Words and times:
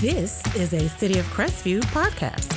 This 0.00 0.40
is 0.54 0.74
a 0.74 0.88
City 0.88 1.18
of 1.18 1.26
Crestview 1.26 1.80
podcast. 1.86 2.54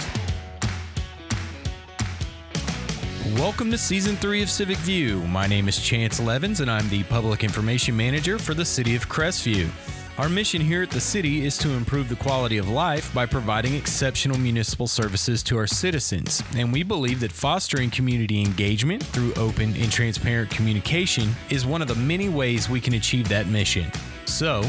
Welcome 3.35 3.71
to 3.71 3.79
season 3.79 4.15
three 4.17 4.43
of 4.43 4.49
Civic 4.51 4.77
View. 4.77 5.23
My 5.23 5.47
name 5.47 5.67
is 5.67 5.79
Chance 5.79 6.19
Levins, 6.19 6.59
and 6.59 6.69
I'm 6.69 6.87
the 6.89 7.01
public 7.05 7.43
information 7.43 7.97
manager 7.97 8.37
for 8.37 8.53
the 8.53 8.63
city 8.63 8.95
of 8.95 9.09
Crestview. 9.09 9.71
Our 10.19 10.29
mission 10.29 10.61
here 10.61 10.83
at 10.83 10.91
the 10.91 11.01
city 11.01 11.43
is 11.43 11.57
to 11.57 11.71
improve 11.71 12.09
the 12.09 12.15
quality 12.15 12.59
of 12.59 12.69
life 12.69 13.11
by 13.11 13.25
providing 13.25 13.73
exceptional 13.73 14.37
municipal 14.37 14.85
services 14.85 15.41
to 15.41 15.57
our 15.57 15.65
citizens. 15.65 16.43
And 16.55 16.71
we 16.71 16.83
believe 16.83 17.19
that 17.21 17.31
fostering 17.31 17.89
community 17.89 18.39
engagement 18.39 19.01
through 19.01 19.33
open 19.33 19.75
and 19.77 19.91
transparent 19.91 20.51
communication 20.51 21.31
is 21.49 21.65
one 21.65 21.81
of 21.81 21.87
the 21.87 21.95
many 21.95 22.29
ways 22.29 22.69
we 22.69 22.79
can 22.79 22.93
achieve 22.93 23.27
that 23.29 23.47
mission. 23.47 23.91
So, 24.25 24.63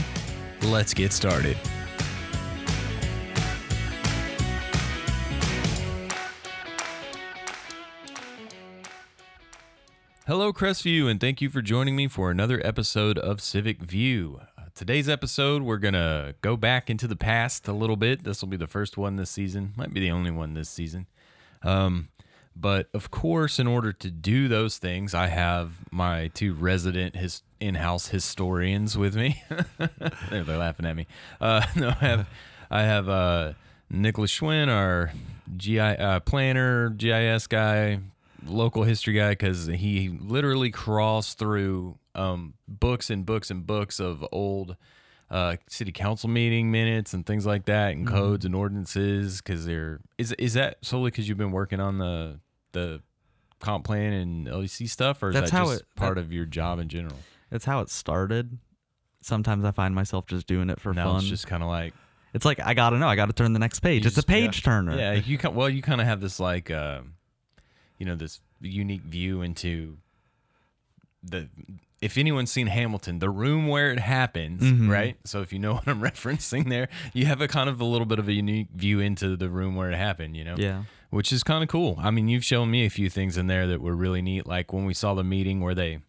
let's 0.62 0.95
get 0.95 1.12
started. 1.12 1.59
Hello, 10.24 10.52
Crestview, 10.52 11.10
and 11.10 11.20
thank 11.20 11.40
you 11.40 11.50
for 11.50 11.60
joining 11.60 11.96
me 11.96 12.06
for 12.06 12.30
another 12.30 12.64
episode 12.64 13.18
of 13.18 13.40
Civic 13.40 13.82
View. 13.82 14.40
Uh, 14.56 14.66
today's 14.72 15.08
episode, 15.08 15.62
we're 15.62 15.78
going 15.78 15.94
to 15.94 16.36
go 16.42 16.56
back 16.56 16.88
into 16.88 17.08
the 17.08 17.16
past 17.16 17.66
a 17.66 17.72
little 17.72 17.96
bit. 17.96 18.22
This 18.22 18.40
will 18.40 18.48
be 18.48 18.56
the 18.56 18.68
first 18.68 18.96
one 18.96 19.16
this 19.16 19.30
season, 19.30 19.72
might 19.77 19.92
be 19.92 19.98
the 19.98 20.12
only 20.12 20.30
one 20.30 20.54
this 20.54 20.68
season. 20.68 21.08
Um, 21.64 22.10
but 22.54 22.88
of 22.94 23.10
course, 23.10 23.58
in 23.58 23.66
order 23.66 23.92
to 23.94 24.10
do 24.12 24.46
those 24.46 24.78
things, 24.78 25.12
I 25.12 25.27
have 25.27 25.72
my 25.90 26.28
two 26.28 26.54
resident 26.54 27.16
his 27.16 27.42
in-house 27.58 28.06
historians 28.06 28.96
with 28.96 29.16
me. 29.16 29.42
they're, 30.30 30.44
they're 30.44 30.56
laughing 30.56 30.86
at 30.86 30.94
me. 30.94 31.08
Uh, 31.41 31.66
no, 31.77 31.88
I 31.88 32.06
have 32.06 32.28
I 32.70 32.82
have 32.82 33.08
uh, 33.08 33.52
Nicholas 33.91 34.30
Schwinn, 34.30 34.69
our 34.69 35.10
GI 35.56 35.80
uh, 35.80 36.20
planner, 36.20 36.91
GIS 36.91 37.48
guy, 37.48 37.98
local 38.46 38.82
history 38.84 39.14
guy, 39.14 39.30
because 39.30 39.66
he 39.66 40.08
literally 40.20 40.70
crawls 40.70 41.34
through 41.34 41.98
um, 42.14 42.54
books 42.68 43.10
and 43.10 43.24
books 43.26 43.50
and 43.50 43.66
books 43.66 44.00
of 44.00 44.24
old 44.32 44.76
uh, 45.30 45.56
city 45.68 45.92
council 45.92 46.28
meeting 46.28 46.70
minutes 46.70 47.14
and 47.14 47.24
things 47.24 47.46
like 47.46 47.64
that, 47.66 47.92
and 47.92 48.06
codes 48.06 48.44
and 48.44 48.54
ordinances. 48.54 49.40
Because 49.40 49.64
they're 49.66 50.00
is 50.18 50.32
is 50.32 50.54
that 50.54 50.78
solely 50.82 51.10
because 51.10 51.28
you've 51.28 51.38
been 51.38 51.52
working 51.52 51.80
on 51.80 51.98
the 51.98 52.40
the 52.72 53.00
comp 53.60 53.84
plan 53.84 54.12
and 54.12 54.46
LDC 54.46 54.88
stuff, 54.88 55.22
or 55.22 55.28
is 55.28 55.34
That's 55.34 55.50
that 55.50 55.56
how 55.56 55.64
just 55.66 55.80
it- 55.82 55.86
part 55.96 56.16
that- 56.16 56.20
of 56.22 56.32
your 56.32 56.44
job 56.46 56.78
in 56.78 56.88
general? 56.88 57.16
That's 57.50 57.64
how 57.64 57.80
it 57.80 57.90
started. 57.90 58.58
Sometimes 59.20 59.64
I 59.64 59.70
find 59.70 59.94
myself 59.94 60.26
just 60.26 60.46
doing 60.46 60.68
it 60.70 60.80
for 60.80 60.92
now 60.92 61.12
fun. 61.12 61.18
it's 61.20 61.28
just 61.28 61.46
kind 61.46 61.62
of 61.62 61.68
like 61.68 61.94
It's 62.34 62.44
like 62.44 62.58
I 62.60 62.74
gotta 62.74 62.98
know. 62.98 63.06
I 63.06 63.14
gotta 63.14 63.32
turn 63.32 63.52
the 63.52 63.58
next 63.58 63.80
page. 63.80 64.04
You 64.04 64.08
It's 64.08 64.18
a 64.18 64.22
page 64.22 64.62
turner. 64.62 64.96
Yeah, 64.98 65.12
you 65.12 65.38
can, 65.38 65.54
well, 65.54 65.68
you 65.68 65.80
kind 65.82 66.00
of 66.00 66.06
have 66.06 66.20
this 66.20 66.40
like, 66.40 66.70
uh, 66.70 67.02
you 68.03 68.06
know, 68.08 68.17
this 68.17 68.41
unique 68.61 69.03
view 69.03 69.42
into 69.42 69.98
the. 71.22 71.48
If 72.00 72.19
anyone's 72.19 72.50
seen 72.50 72.67
Hamilton, 72.67 73.20
the 73.20 73.31
room 73.31 73.69
where 73.69 73.92
it 73.92 74.00
happens, 74.00 74.61
Mhm. 74.64 74.91
right? 74.91 75.17
So 75.25 75.41
if 75.41 75.53
you 75.53 75.61
know 75.61 75.75
what 75.78 75.86
I'm 75.86 76.00
referencing 76.00 76.69
there, 76.69 76.89
you 77.14 77.27
have 77.27 77.41
a 77.41 77.47
kind 77.47 77.70
of 77.70 77.81
a 77.81 77.84
little 77.84 78.06
bit 78.06 78.19
of 78.19 78.27
a 78.27 78.33
unique 78.33 78.70
view 78.75 78.98
into 78.98 79.36
the 79.36 79.48
room 79.48 79.77
where 79.77 79.89
it 79.89 79.97
happened, 79.97 80.36
you 80.36 80.42
know? 80.42 80.56
Yeah. 80.59 80.83
Which 81.11 81.31
is 81.33 81.44
kind 81.44 81.62
of 81.62 81.69
cool. 81.69 81.94
I 82.00 82.11
mean, 82.11 82.27
you've 82.27 82.44
shown 82.44 82.72
me 82.72 82.84
a 82.86 82.91
few 82.91 83.09
things 83.09 83.36
in 83.36 83.47
there 83.47 83.69
that 83.69 83.81
were 83.81 83.94
really 83.94 84.20
neat. 84.20 84.48
Like 84.48 84.72
when 84.72 84.84
we 84.84 84.94
saw 84.94 85.14
the 85.14 85.22
meeting 85.22 85.61
where 85.61 85.77
they 85.77 86.00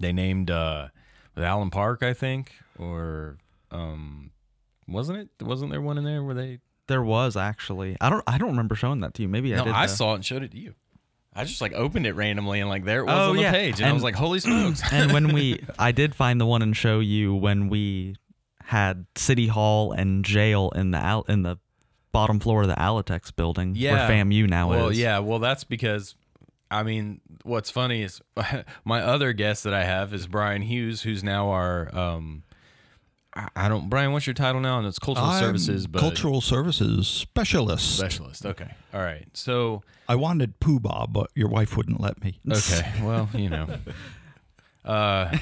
they 0.00 0.12
named 0.12 0.50
uh 0.50 0.88
Allen 1.36 1.70
Park, 1.70 2.02
I 2.02 2.14
think, 2.14 2.52
or 2.76 3.36
um 3.70 4.32
wasn't 4.88 5.18
it? 5.18 5.28
Wasn't 5.46 5.70
there 5.70 5.80
one 5.80 5.98
in 5.98 6.04
there 6.04 6.24
where 6.24 6.34
they 6.34 6.58
There 6.88 7.02
was 7.02 7.36
actually. 7.36 7.96
I 8.00 8.10
don't. 8.10 8.24
I 8.26 8.38
don't 8.38 8.48
remember 8.50 8.74
showing 8.74 9.00
that 9.00 9.14
to 9.14 9.22
you. 9.22 9.28
Maybe 9.28 9.54
I 9.54 9.58
no, 9.58 9.64
did. 9.66 9.72
I 9.74 9.86
though. 9.86 9.92
saw 9.92 10.12
it 10.12 10.16
and 10.16 10.24
showed 10.24 10.42
it 10.42 10.50
to 10.50 10.58
you. 10.58 10.74
I 11.34 11.44
just 11.44 11.60
like 11.60 11.72
opened 11.72 12.06
it 12.06 12.14
randomly 12.14 12.60
and 12.60 12.68
like 12.68 12.84
there 12.84 13.00
it 13.00 13.06
was 13.06 13.14
Oh, 13.14 13.30
on 13.30 13.36
the 13.36 13.42
yeah. 13.42 13.52
page, 13.52 13.80
and, 13.80 13.88
I 13.88 13.92
was 13.92 14.02
like, 14.02 14.14
"Holy 14.14 14.38
smokes!" 14.40 14.82
and 14.92 15.12
when 15.12 15.32
we, 15.32 15.64
I 15.78 15.92
did 15.92 16.14
find 16.14 16.40
the 16.40 16.46
one 16.46 16.60
and 16.62 16.76
show 16.76 17.00
you 17.00 17.34
when 17.34 17.68
we 17.68 18.16
had 18.64 19.06
city 19.16 19.46
hall 19.48 19.92
and 19.92 20.24
jail 20.24 20.70
in 20.74 20.90
the 20.90 20.98
Al- 20.98 21.24
in 21.28 21.42
the 21.42 21.56
bottom 22.12 22.38
floor 22.40 22.62
of 22.62 22.68
the 22.68 22.74
Alatex 22.74 23.34
building, 23.34 23.74
Yeah. 23.76 24.06
where 24.08 24.24
FAMU 24.24 24.48
now 24.48 24.72
is. 24.72 24.76
well, 24.78 24.88
is. 24.90 24.98
yeah, 24.98 25.18
well, 25.20 25.38
that's 25.38 25.64
because 25.64 26.14
I 26.70 26.82
mean, 26.82 27.20
what's 27.44 27.70
funny 27.70 28.02
is 28.02 28.20
my 28.84 29.00
other 29.02 29.32
guest 29.32 29.64
that 29.64 29.74
I 29.74 29.84
have 29.84 30.12
is 30.14 30.26
Brian 30.26 30.62
Hughes, 30.62 31.02
who's 31.02 31.22
now 31.24 31.48
our 31.50 31.94
um, 31.96 32.42
I, 33.34 33.68
don't 33.68 33.88
Brian, 33.88 34.12
what's 34.12 34.26
your 34.26 34.34
title 34.34 34.60
now? 34.60 34.78
And 34.78 34.86
it's 34.86 34.98
cultural 34.98 35.26
I'm 35.26 35.42
services, 35.42 35.86
but 35.86 36.00
cultural 36.00 36.40
services 36.40 37.08
specialist. 37.08 37.96
specialist. 37.96 38.44
Okay, 38.44 38.70
all 38.92 39.00
right, 39.00 39.26
so 39.32 39.82
I 40.08 40.16
wanted 40.16 40.60
Pooh 40.60 40.80
Bah, 40.80 41.06
but 41.06 41.30
your 41.34 41.48
wife 41.48 41.76
wouldn't 41.76 42.00
let 42.00 42.22
me. 42.22 42.40
okay, 42.50 42.92
well, 43.02 43.28
you 43.34 43.48
know, 43.48 43.68
uh, 44.84 45.36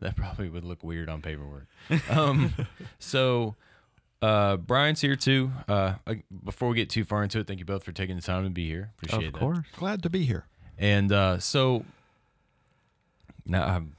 that 0.00 0.16
probably 0.16 0.48
would 0.48 0.64
look 0.64 0.82
weird 0.82 1.08
on 1.08 1.22
paperwork. 1.22 1.66
Um, 2.10 2.54
so. 2.98 3.54
Uh, 4.22 4.56
Brian's 4.56 5.02
here 5.02 5.14
too. 5.14 5.52
Uh, 5.68 5.96
before 6.42 6.70
we 6.70 6.76
get 6.76 6.88
too 6.88 7.04
far 7.04 7.22
into 7.22 7.38
it, 7.38 7.46
thank 7.46 7.58
you 7.58 7.66
both 7.66 7.84
for 7.84 7.92
taking 7.92 8.16
the 8.16 8.22
time 8.22 8.44
to 8.44 8.50
be 8.50 8.66
here. 8.66 8.90
Appreciate 8.96 9.26
of 9.26 9.32
that. 9.34 9.38
course. 9.38 9.66
Glad 9.76 10.02
to 10.04 10.10
be 10.10 10.24
here. 10.24 10.46
And 10.78 11.12
uh, 11.12 11.38
so 11.38 11.84
now 13.44 13.64
I'm, 13.64 13.95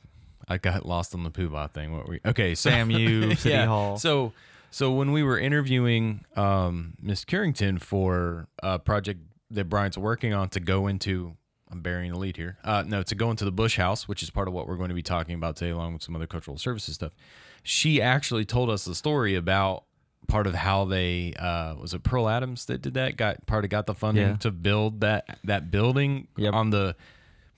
I 0.47 0.57
got 0.57 0.85
lost 0.85 1.13
on 1.13 1.23
the 1.23 1.29
Pooh 1.29 1.49
Bah 1.49 1.67
thing. 1.67 1.93
What 1.93 2.07
were 2.07 2.13
we? 2.13 2.19
Okay, 2.29 2.55
so 2.55 2.69
FAMU, 2.69 3.37
City 3.39 3.65
Hall. 3.65 3.97
So 3.97 4.33
so 4.71 4.91
when 4.91 5.11
we 5.11 5.23
were 5.23 5.37
interviewing 5.39 6.25
um, 6.35 6.93
Miss 7.01 7.25
Carrington 7.25 7.77
for 7.79 8.47
a 8.61 8.79
project 8.79 9.21
that 9.51 9.65
Brian's 9.65 9.97
working 9.97 10.33
on 10.33 10.49
to 10.49 10.59
go 10.59 10.87
into. 10.87 11.35
I'm 11.69 11.81
burying 11.81 12.13
the 12.13 12.17
lead 12.17 12.37
here. 12.37 12.57
Uh, 12.63 12.85
no, 12.87 13.03
to 13.03 13.13
go 13.13 13.29
into 13.29 13.43
the 13.43 13.51
Bush 13.51 13.75
House, 13.75 14.07
which 14.07 14.23
is 14.23 14.29
part 14.29 14.47
of 14.47 14.53
what 14.53 14.69
we're 14.69 14.77
going 14.77 14.87
to 14.87 14.95
be 14.95 15.01
talking 15.03 15.35
about 15.35 15.57
today, 15.57 15.71
along 15.71 15.91
with 15.91 16.01
some 16.01 16.15
other 16.15 16.25
cultural 16.25 16.57
services 16.57 16.95
stuff. 16.95 17.11
She 17.61 18.01
actually 18.01 18.45
told 18.45 18.69
us 18.69 18.85
the 18.85 18.95
story 18.95 19.35
about 19.35 19.83
part 20.29 20.47
of 20.47 20.53
how 20.55 20.85
they 20.85 21.33
uh, 21.37 21.75
was 21.75 21.93
it 21.93 22.03
Pearl 22.03 22.29
Adams 22.29 22.67
that 22.67 22.81
did 22.81 22.93
that 22.93 23.17
got 23.17 23.45
part 23.47 23.65
of 23.65 23.69
got 23.69 23.85
the 23.85 23.93
funding 23.93 24.27
Yeah. 24.29 24.35
to 24.37 24.51
build 24.51 25.01
that 25.01 25.39
that 25.43 25.69
building 25.69 26.29
Yep. 26.37 26.53
on 26.53 26.69
the 26.69 26.95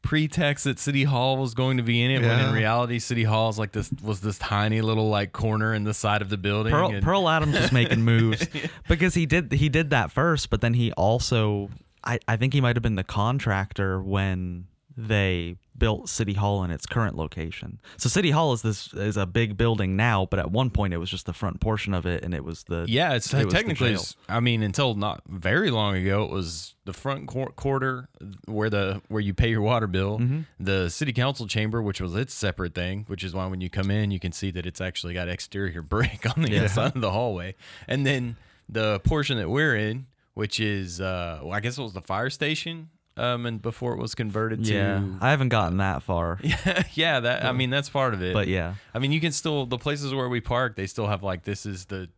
pretext 0.01 0.63
that 0.63 0.79
City 0.79 1.03
Hall 1.03 1.37
was 1.37 1.53
going 1.53 1.77
to 1.77 1.83
be 1.83 2.01
in 2.03 2.11
it 2.11 2.21
when 2.21 2.39
in 2.39 2.53
reality 2.53 2.99
City 2.99 3.23
Hall 3.23 3.49
is 3.49 3.59
like 3.59 3.71
this 3.73 3.91
was 4.03 4.21
this 4.21 4.37
tiny 4.37 4.81
little 4.81 5.09
like 5.09 5.31
corner 5.33 5.73
in 5.73 5.83
the 5.83 5.93
side 5.93 6.21
of 6.21 6.29
the 6.29 6.37
building. 6.37 6.71
Pearl, 6.71 6.91
and- 6.91 7.03
Pearl 7.03 7.27
Adams 7.29 7.59
was 7.59 7.71
making 7.71 8.01
moves 8.03 8.47
because 8.87 9.13
he 9.13 9.25
did 9.25 9.51
he 9.51 9.69
did 9.69 9.89
that 9.91 10.11
first, 10.11 10.49
but 10.49 10.61
then 10.61 10.73
he 10.73 10.91
also 10.93 11.69
I, 12.03 12.19
I 12.27 12.37
think 12.37 12.53
he 12.53 12.61
might 12.61 12.75
have 12.75 12.83
been 12.83 12.95
the 12.95 13.03
contractor 13.03 14.01
when 14.01 14.67
they 14.95 15.57
built 15.79 16.09
City 16.09 16.33
Hall 16.33 16.63
in 16.63 16.69
its 16.71 16.85
current 16.85 17.15
location. 17.15 17.79
So 17.97 18.09
City 18.09 18.31
Hall 18.31 18.53
is 18.53 18.61
this 18.61 18.93
is 18.93 19.17
a 19.17 19.25
big 19.25 19.57
building 19.57 19.95
now, 19.95 20.27
but 20.29 20.39
at 20.39 20.51
one 20.51 20.69
point 20.69 20.93
it 20.93 20.97
was 20.97 21.09
just 21.09 21.25
the 21.25 21.33
front 21.33 21.59
portion 21.61 21.93
of 21.93 22.05
it, 22.05 22.23
and 22.23 22.33
it 22.33 22.43
was 22.43 22.63
the 22.65 22.85
Yeah, 22.87 23.13
it's 23.13 23.33
it 23.33 23.49
technically. 23.49 23.97
I 24.27 24.39
mean, 24.39 24.61
until 24.61 24.93
not 24.95 25.21
very 25.27 25.71
long 25.71 25.95
ago, 25.95 26.23
it 26.23 26.29
was 26.31 26.75
the 26.85 26.93
front 26.93 27.27
quar- 27.27 27.51
quarter 27.51 28.09
where 28.45 28.69
the 28.69 29.01
where 29.07 29.21
you 29.21 29.33
pay 29.33 29.49
your 29.49 29.61
water 29.61 29.87
bill, 29.87 30.19
Mm-hmm. 30.19 30.41
the 30.59 30.89
city 30.89 31.13
council 31.13 31.47
chamber, 31.47 31.81
which 31.81 32.01
was 32.01 32.15
its 32.15 32.33
separate 32.33 32.75
thing, 32.75 33.05
which 33.07 33.23
is 33.23 33.33
why 33.33 33.45
when 33.47 33.61
you 33.61 33.69
come 33.69 33.89
in, 33.89 34.11
you 34.11 34.19
can 34.19 34.31
see 34.31 34.51
that 34.51 34.65
it's 34.65 34.81
actually 34.81 35.13
got 35.13 35.27
exterior 35.29 35.81
brick 35.95 36.25
on 36.35 36.43
the 36.43 36.51
Yeah. 36.51 36.63
inside 36.63 36.95
of 36.95 37.01
the 37.01 37.11
hallway, 37.11 37.55
and 37.87 38.05
then 38.05 38.35
the 38.67 38.99
portion 38.99 39.37
that 39.37 39.49
we're 39.49 39.75
in, 39.75 40.05
which 40.35 40.59
is, 40.59 41.01
uh, 41.01 41.39
well, 41.43 41.53
I 41.53 41.59
guess 41.59 41.77
it 41.77 41.81
was 41.81 41.93
the 41.93 42.01
fire 42.01 42.29
station. 42.29 42.89
Um, 43.19 43.45
and 43.45 43.61
before 43.61 43.93
it 43.93 43.99
was 43.99 44.15
converted 44.15 44.63
to, 44.65 44.73
yeah. 44.73 45.03
I 45.21 45.31
haven't 45.31 45.49
gotten 45.49 45.77
that 45.77 46.03
far, 46.03 46.39
yeah, 46.93 47.19
that 47.19 47.43
I 47.45 47.51
mean 47.51 47.69
that's 47.69 47.89
part 47.89 48.13
of 48.13 48.21
it. 48.23 48.33
but 48.33 48.47
yeah, 48.47 48.75
I 48.93 48.99
mean 48.99 49.11
you 49.11 49.19
can 49.19 49.31
still 49.31 49.65
the 49.65 49.77
places 49.77 50.13
where 50.13 50.29
we 50.29 50.41
park, 50.41 50.75
they 50.75 50.87
still 50.87 51.07
have 51.07 51.21
like 51.23 51.43
this 51.43 51.65
is 51.65 51.85
the 51.85 52.09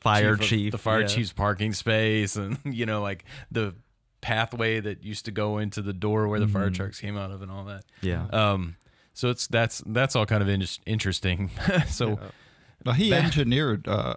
fire 0.00 0.32
of- 0.34 0.40
chief, 0.40 0.72
the 0.72 0.78
fire 0.78 1.00
yeah. 1.02 1.06
chief's 1.06 1.32
parking 1.32 1.72
space, 1.72 2.36
and 2.36 2.58
you 2.64 2.86
know, 2.86 3.02
like 3.02 3.24
the 3.50 3.74
pathway 4.20 4.78
that 4.80 5.02
used 5.02 5.24
to 5.24 5.30
go 5.32 5.58
into 5.58 5.82
the 5.82 5.92
door 5.92 6.28
where 6.28 6.38
the 6.40 6.46
fire 6.48 6.66
Mm-hmm. 6.66 6.74
trucks 6.74 7.00
came 7.00 7.16
out 7.16 7.30
of, 7.30 7.42
and 7.42 7.50
all 7.50 7.64
that. 7.64 7.84
Yeah, 8.02 8.26
Um, 8.32 8.76
so 9.14 9.30
it's 9.30 9.46
that's 9.48 9.82
that's 9.86 10.14
all 10.16 10.26
kind 10.26 10.42
of 10.42 10.48
in- 10.48 10.64
interesting. 10.86 11.50
so 11.88 12.18
Now, 12.84 12.92
he 12.92 13.10
Back- 13.10 13.24
engineered 13.24 13.86
uh, 13.88 14.14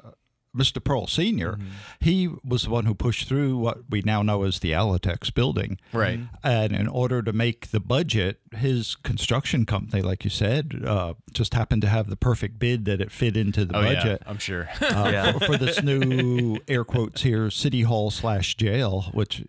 Mr. 0.56 0.84
Pearl 0.84 1.08
Sr. 1.08 1.54
Mm-hmm. 1.54 1.66
He 2.00 2.30
was 2.44 2.64
the 2.64 2.70
one 2.70 2.86
who 2.86 2.96
pushed 2.96 3.28
through 3.28 3.58
what 3.58 3.80
we 3.90 4.02
now 4.02 4.22
know 4.22 4.44
as 4.44 4.60
the 4.60 4.72
Alatex 4.72 5.34
building. 5.34 5.78
right, 5.92 6.20
And 6.44 6.74
in 6.74 6.88
order 6.88 7.22
to 7.22 7.34
make 7.34 7.72
the 7.72 7.80
budget, 7.80 8.40
his 8.56 8.96
construction 8.96 9.66
company, 9.66 10.02
like 10.02 10.24
you 10.24 10.30
said, 10.30 10.82
uh, 10.86 11.16
just 11.34 11.54
happened 11.54 11.82
to 11.82 11.88
have 11.90 12.10
the 12.10 12.16
perfect 12.16 12.58
bid 12.60 12.86
that 12.86 13.02
it 13.02 13.12
fit 13.12 13.36
into 13.36 13.66
the 13.66 13.76
oh 13.78 13.82
budget. 13.82 14.22
yeah, 14.26 14.30
I'm 14.30 14.38
sure. 14.40 14.70
uh, 14.82 15.10
Yeah. 15.12 15.32
for, 15.34 15.40
for 15.46 15.58
this 15.58 15.84
new 15.84 16.58
air 16.68 16.84
quotes 16.84 17.22
here, 17.24 17.50
city 17.52 17.82
hall 17.82 18.12
slash 18.12 18.56
jail, 18.56 19.10
which 19.14 19.40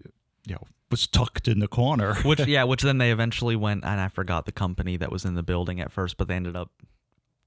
you 0.47 0.55
know 0.55 0.63
was 0.91 1.07
tucked 1.07 1.49
in 1.49 1.59
the 1.61 1.69
corner. 1.69 2.15
which 2.23 2.41
yeah, 2.47 2.65
which 2.65 2.83
then 2.83 2.99
they 2.99 3.11
eventually 3.11 3.57
went 3.57 3.85
and 3.85 4.01
I 4.01 4.09
forgot 4.09 4.47
the 4.47 4.53
company 4.53 4.97
that 4.97 5.11
was 5.13 5.25
in 5.25 5.35
the 5.35 5.43
building 5.43 5.81
at 5.81 5.91
first, 5.93 6.17
but 6.17 6.29
they 6.29 6.35
ended 6.35 6.57
up 6.57 6.71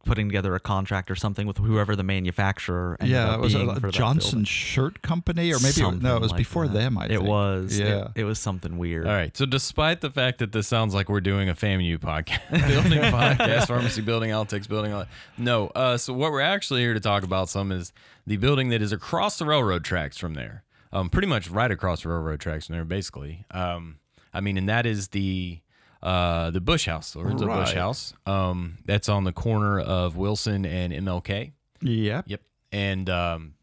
putting 0.05 0.27
together 0.29 0.55
a 0.55 0.59
contract 0.59 1.11
or 1.11 1.15
something 1.15 1.45
with 1.45 1.57
whoever 1.57 1.95
the 1.95 2.03
manufacturer. 2.03 2.95
ended 2.99 3.13
yeah, 3.13 3.29
up 3.31 3.39
it 3.39 3.41
was 3.41 3.53
being 3.53 3.69
a, 3.69 3.79
for 3.79 3.89
Johnson. 3.89 4.43
Shirt 4.45 5.01
Company, 5.01 5.51
or 5.53 5.59
maybe 5.59 5.81
it- 5.81 6.01
no, 6.01 6.15
it 6.15 6.21
was 6.21 6.31
like 6.31 6.37
before 6.37 6.67
that. 6.67 6.73
them. 6.73 6.97
I 6.97 7.01
think. 7.01 7.13
it 7.13 7.17
think 7.17 7.29
was. 7.29 7.77
Yeah, 7.79 8.07
It, 8.15 8.23
was 8.23 8.39
something 8.39 8.77
weird. 8.77 9.05
All 9.05 9.13
right. 9.13 9.35
So, 9.35 9.45
despite 9.45 10.01
the 10.01 10.09
fact 10.09 10.39
that 10.39 10.51
this 10.51 10.67
sounds 10.67 10.93
like 10.93 11.09
we're 11.09 11.21
doing 11.21 11.49
a 11.49 11.53
FAMU 11.55 11.97
podcast, 11.99 12.49
building 12.67 12.99
podcast, 13.11 13.67
pharmacy 13.67 14.01
building, 14.01 14.31
Alatex 14.31 14.67
building, 14.67 14.93
all 14.93 14.99
that, 14.99 15.09
no. 15.37 15.67
Uh, 15.67 15.97
so, 15.97 16.13
what 16.13 16.31
we're 16.31 16.41
actually 16.41 16.81
here 16.81 16.93
to 16.93 16.99
talk 16.99 17.23
about 17.23 17.49
some 17.49 17.71
is 17.71 17.91
the 18.25 18.37
building 18.37 18.69
that 18.69 18.81
is 18.81 18.91
across 18.91 19.37
the 19.37 19.45
railroad 19.45 19.83
tracks 19.83 20.17
from 20.17 20.33
there, 20.33 20.63
um, 20.93 21.09
pretty 21.09 21.27
much 21.27 21.49
right 21.49 21.71
across 21.71 22.03
the 22.03 22.09
railroad 22.09 22.39
tracks 22.39 22.67
from 22.67 22.75
there, 22.75 22.85
basically. 22.85 23.45
Um, 23.51 23.99
I 24.33 24.41
mean, 24.41 24.57
and 24.57 24.69
that 24.69 24.85
is 24.85 25.09
the 25.09 25.59
uh, 26.01 26.51
the 26.51 26.61
Bush 26.61 26.85
House, 26.85 27.15
or 27.15 27.25
the 27.25 27.45
Lorenzo 27.45 27.47
Bush 27.47 27.73
House. 27.73 28.13
Um, 28.25 28.77
that's 28.85 29.09
on 29.09 29.23
the 29.23 29.33
corner 29.33 29.79
of 29.79 30.15
Wilson 30.15 30.65
and 30.65 30.93
MLK. 30.93 31.53
yeah. 31.81 32.21
Yep. 32.25 32.41
And 32.71 33.09
um, 33.09 33.55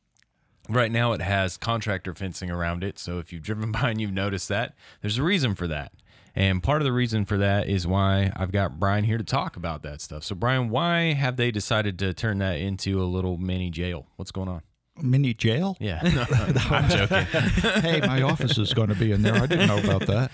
right 0.69 0.91
now 0.91 1.13
it 1.13 1.23
has 1.23 1.57
contractor 1.57 2.13
fencing 2.15 2.51
around 2.51 2.83
it. 2.83 2.99
So 2.99 3.19
if 3.19 3.33
you've 3.33 3.43
driven 3.43 3.73
by 3.73 3.91
and 3.91 4.01
you've 4.01 4.13
noticed 4.13 4.49
that, 4.49 4.75
there's 5.01 5.19
a 5.19 5.23
reason 5.23 5.55
for 5.55 5.67
that. 5.69 5.93
And 6.35 6.63
part 6.63 6.83
of 6.83 6.85
the 6.85 6.93
reason 6.93 7.25
for 7.25 7.39
that 7.39 7.67
is 7.67 7.87
why 7.87 8.31
I've 8.37 8.53
got 8.53 8.79
Brian 8.79 9.05
here 9.05 9.17
to 9.17 9.25
talk 9.25 9.57
about 9.57 9.83
that 9.85 10.03
stuff. 10.03 10.23
So, 10.23 10.35
Brian, 10.35 10.69
why 10.69 11.15
have 11.15 11.37
they 11.37 11.51
decided 11.51 11.99
to 12.01 12.13
turn 12.13 12.39
that 12.39 12.57
into 12.61 13.01
a 13.01 13.07
little 13.07 13.39
mini 13.39 13.71
jail? 13.71 14.09
What's 14.17 14.33
going 14.33 14.49
on? 14.49 14.61
Mini 15.03 15.35
jail. 15.35 15.77
Yeah, 15.81 16.01
no, 16.55 16.61
I'm 16.71 16.89
joking. 16.91 17.25
hey, 17.83 18.01
my 18.01 18.23
office 18.23 18.59
is 18.59 18.75
going 18.75 18.89
to 18.89 18.95
be 18.95 19.13
in 19.13 19.23
there. 19.23 19.35
I 19.35 19.47
didn't 19.47 19.67
know 19.69 19.79
about 19.79 20.07
that. 20.07 20.31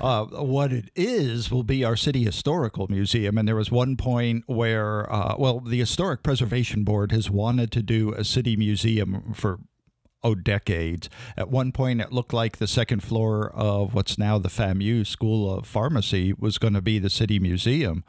Uh, 0.00 0.24
what 0.42 0.72
it 0.72 0.90
is 0.94 1.50
will 1.50 1.62
be 1.62 1.84
our 1.84 1.96
city 1.96 2.24
historical 2.24 2.86
museum. 2.88 3.38
And 3.38 3.46
there 3.46 3.56
was 3.56 3.70
one 3.70 3.96
point 3.96 4.44
where, 4.46 5.10
uh, 5.12 5.34
well, 5.38 5.60
the 5.60 5.78
Historic 5.78 6.22
Preservation 6.22 6.84
Board 6.84 7.12
has 7.12 7.30
wanted 7.30 7.70
to 7.72 7.82
do 7.82 8.12
a 8.12 8.24
city 8.24 8.56
museum 8.56 9.32
for 9.34 9.60
oh 10.22 10.34
decades. 10.34 11.08
At 11.36 11.50
one 11.50 11.72
point, 11.72 12.00
it 12.00 12.12
looked 12.12 12.32
like 12.32 12.56
the 12.56 12.66
second 12.66 13.02
floor 13.02 13.50
of 13.50 13.94
what's 13.94 14.18
now 14.18 14.38
the 14.38 14.48
FAMU 14.48 15.06
School 15.06 15.52
of 15.52 15.66
Pharmacy 15.66 16.32
was 16.32 16.58
going 16.58 16.74
to 16.74 16.82
be 16.82 16.98
the 16.98 17.10
city 17.10 17.38
museum. 17.38 18.04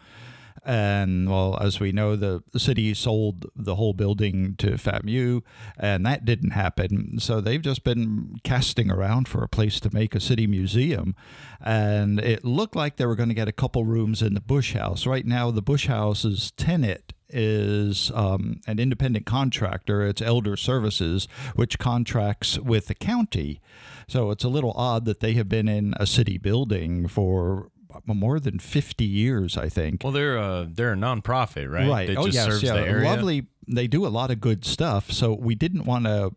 And 0.67 1.29
well, 1.29 1.57
as 1.61 1.79
we 1.79 1.93
know, 1.93 2.17
the, 2.17 2.43
city 2.57 2.93
sold 2.93 3.45
the 3.55 3.75
whole 3.75 3.93
building 3.93 4.55
to 4.57 4.71
FAMU, 4.71 5.41
and 5.79 6.05
that 6.05 6.25
didn't 6.25 6.51
happen. 6.51 7.19
So 7.19 7.39
they've 7.39 7.61
just 7.61 7.85
been 7.85 8.41
casting 8.43 8.91
around 8.91 9.29
for 9.29 9.43
a 9.43 9.47
place 9.47 9.79
to 9.79 9.93
make 9.93 10.13
a 10.13 10.19
city 10.19 10.45
museum. 10.45 11.15
And 11.61 12.19
it 12.19 12.43
looked 12.43 12.75
like 12.75 12.97
they 12.97 13.05
were 13.05 13.15
going 13.15 13.29
to 13.29 13.35
get 13.35 13.47
a 13.47 13.53
couple 13.53 13.85
rooms 13.85 14.21
in 14.21 14.33
the 14.33 14.41
Bush 14.41 14.73
House. 14.73 15.05
Right 15.05 15.25
now, 15.25 15.51
the 15.51 15.61
Bush 15.61 15.87
House's 15.87 16.51
tenant 16.51 17.13
is 17.29 18.11
um, 18.13 18.59
an 18.67 18.77
independent 18.77 19.25
contractor. 19.25 20.05
It's 20.05 20.21
Elder 20.21 20.57
Services, 20.57 21.29
which 21.55 21.79
contracts 21.79 22.59
with 22.59 22.87
the 22.87 22.95
county. 22.95 23.61
So 24.09 24.31
it's 24.31 24.43
a 24.43 24.49
little 24.49 24.73
odd 24.75 25.05
that 25.05 25.21
they 25.21 25.33
have 25.33 25.47
been 25.47 25.69
in 25.69 25.93
a 25.97 26.05
city 26.05 26.37
building 26.37 27.07
for 27.07 27.69
more 28.05 28.39
than 28.39 28.59
50 28.59 29.03
years, 29.05 29.57
I 29.57 29.69
think. 29.69 30.03
Well, 30.03 30.13
they're 30.13 30.38
a 30.38 30.67
they're 30.69 30.94
a 30.94 30.97
nonprofit, 30.97 31.69
right? 31.69 31.88
Right. 31.88 32.07
That 32.07 32.17
oh, 32.17 32.25
just 32.25 32.35
yes. 32.35 32.63
yeah. 32.63 32.73
the 32.73 32.88
area. 32.88 33.09
Lovely. 33.09 33.47
They 33.67 33.88
do 33.88 34.05
a 34.05 34.09
lot 34.09 34.31
of 34.31 34.39
good 34.39 34.63
stuff. 34.65 35.11
So 35.11 35.33
we 35.33 35.55
didn't 35.55 35.85
want 35.85 36.05
to 36.05 36.31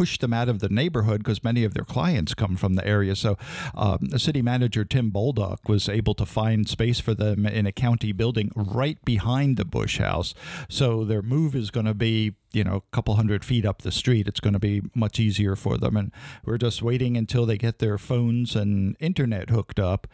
push 0.00 0.18
them 0.18 0.32
out 0.32 0.48
of 0.48 0.60
the 0.60 0.68
neighborhood 0.68 1.18
because 1.18 1.44
many 1.44 1.62
of 1.62 1.74
their 1.74 1.84
clients 1.84 2.32
come 2.32 2.56
from 2.56 2.74
the 2.74 2.86
area. 2.86 3.14
So 3.14 3.36
um, 3.74 3.98
the 4.00 4.18
city 4.18 4.40
manager, 4.40 4.84
Tim 4.84 5.10
Bolduc, 5.10 5.68
was 5.68 5.90
able 5.90 6.14
to 6.14 6.24
find 6.24 6.66
space 6.66 7.00
for 7.00 7.14
them 7.14 7.44
in 7.44 7.66
a 7.66 7.72
county 7.72 8.12
building 8.12 8.50
right 8.54 8.96
behind 9.04 9.58
the 9.58 9.66
Bush 9.66 9.98
House. 9.98 10.32
So 10.70 11.04
their 11.04 11.20
move 11.20 11.54
is 11.54 11.70
going 11.70 11.86
to 11.86 11.94
be 11.94 12.34
you 12.52 12.64
know, 12.64 12.76
a 12.76 12.80
couple 12.94 13.14
hundred 13.14 13.44
feet 13.44 13.64
up 13.64 13.82
the 13.82 13.92
street. 13.92 14.26
It's 14.26 14.40
going 14.40 14.54
to 14.54 14.58
be 14.58 14.82
much 14.94 15.20
easier 15.20 15.54
for 15.56 15.78
them. 15.78 15.96
And 15.96 16.12
we're 16.44 16.58
just 16.58 16.82
waiting 16.82 17.16
until 17.16 17.46
they 17.46 17.56
get 17.56 17.78
their 17.78 17.98
phones 17.98 18.56
and 18.56 18.96
internet 19.00 19.50
hooked 19.50 19.78
up. 19.78 20.06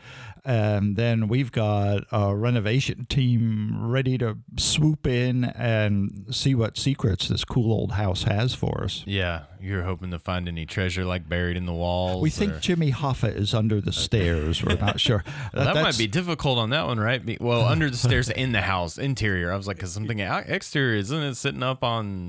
And 0.44 0.96
then 0.96 1.28
we've 1.28 1.50
got 1.50 2.04
a 2.12 2.34
renovation 2.36 3.06
team 3.08 3.90
ready 3.90 4.16
to 4.18 4.38
swoop 4.56 5.06
in 5.06 5.44
and 5.44 6.26
see 6.30 6.54
what 6.54 6.76
secrets 6.76 7.28
this 7.28 7.44
cool 7.44 7.72
old 7.72 7.92
house 7.92 8.24
has 8.24 8.54
for 8.54 8.84
us. 8.84 9.02
Yeah, 9.06 9.44
you're 9.60 9.82
hoping 9.82 10.10
to 10.12 10.18
find 10.20 10.46
any 10.46 10.64
treasure 10.64 11.04
like 11.04 11.28
buried 11.28 11.56
in 11.56 11.66
the 11.66 11.72
walls. 11.72 12.22
We 12.22 12.30
think 12.30 12.52
or- 12.52 12.60
Jimmy 12.60 12.92
Hoffa 12.92 13.34
is 13.34 13.54
under 13.54 13.80
the 13.80 13.92
stairs. 13.92 14.62
We're 14.62 14.76
not 14.76 15.00
sure. 15.00 15.24
Well, 15.54 15.64
that 15.74 15.82
might 15.82 15.96
be 15.96 16.06
difficult 16.06 16.58
on 16.58 16.70
that 16.70 16.86
one, 16.86 16.98
right? 17.00 17.40
Well, 17.40 17.64
under 17.64 17.88
the 17.88 17.96
stairs 17.96 18.28
in 18.28 18.52
the 18.52 18.60
house, 18.60 18.98
interior. 18.98 19.50
I 19.52 19.56
was 19.56 19.66
like, 19.66 19.76
because 19.76 19.96
out- 19.98 20.44
exterior, 20.48 20.96
isn't 20.96 21.22
it 21.22 21.34
sitting 21.36 21.62
up 21.62 21.82
on 21.82 22.25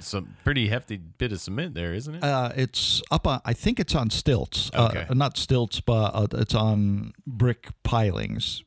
some 0.00 0.34
pretty 0.44 0.68
hefty 0.68 0.96
bit 0.96 1.32
of 1.32 1.40
cement 1.40 1.74
there, 1.74 1.92
isn't 1.94 2.16
it? 2.16 2.22
Uh, 2.24 2.50
it's 2.56 3.02
up 3.10 3.26
on. 3.26 3.40
I 3.44 3.52
think 3.52 3.78
it's 3.80 3.94
on 3.94 4.10
stilts. 4.10 4.70
Okay. 4.74 5.06
Uh, 5.08 5.14
not 5.14 5.36
stilts, 5.36 5.80
but 5.80 6.10
uh, 6.14 6.26
it's 6.32 6.54
on 6.54 7.12
brick 7.26 7.68
pilings, 7.82 8.62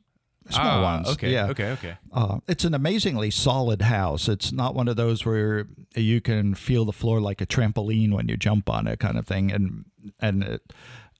small 0.49 0.65
Ah, 0.79 0.83
ones. 0.83 1.09
Okay. 1.09 1.31
Yeah. 1.31 1.47
Okay. 1.49 1.71
Okay. 1.71 1.97
Uh, 2.11 2.39
it's 2.47 2.63
an 2.65 2.73
amazingly 2.73 3.31
solid 3.31 3.81
house. 3.83 4.27
It's 4.27 4.51
not 4.51 4.75
one 4.75 4.87
of 4.87 4.95
those 4.95 5.25
where 5.25 5.67
you 5.95 6.21
can 6.21 6.55
feel 6.55 6.85
the 6.85 6.93
floor 6.93 7.19
like 7.21 7.41
a 7.41 7.45
trampoline 7.45 8.11
when 8.13 8.27
you 8.29 8.37
jump 8.37 8.69
on 8.69 8.87
it, 8.87 8.99
kind 8.99 9.17
of 9.17 9.25
thing. 9.25 9.51
And 9.51 9.85
and 10.19 10.43
it, 10.43 10.73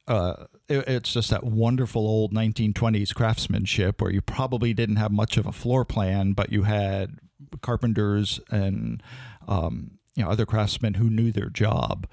uh, 0.08 0.46
it, 0.70 0.88
it's 0.88 1.14
just 1.14 1.30
that 1.32 1.44
wonderful 1.44 2.06
old 2.06 2.34
1920s 2.34 3.14
craftsmanship 3.16 4.02
where 4.02 4.12
you 4.12 4.22
probably 4.22 4.74
didn't 4.74 4.98
have 4.98 5.12
much 5.12 5.38
of 5.38 5.46
a 5.48 5.52
floor 5.52 5.84
plan, 5.86 6.34
but 6.34 6.52
you 6.52 6.64
had 6.64 7.18
carpenters 7.62 8.40
and 8.52 9.02
um, 9.48 9.92
you 10.16 10.24
know 10.24 10.30
other 10.30 10.46
craftsmen 10.46 10.96
who 10.96 11.10
knew 11.10 11.32
their 11.32 11.50
job. 11.50 12.08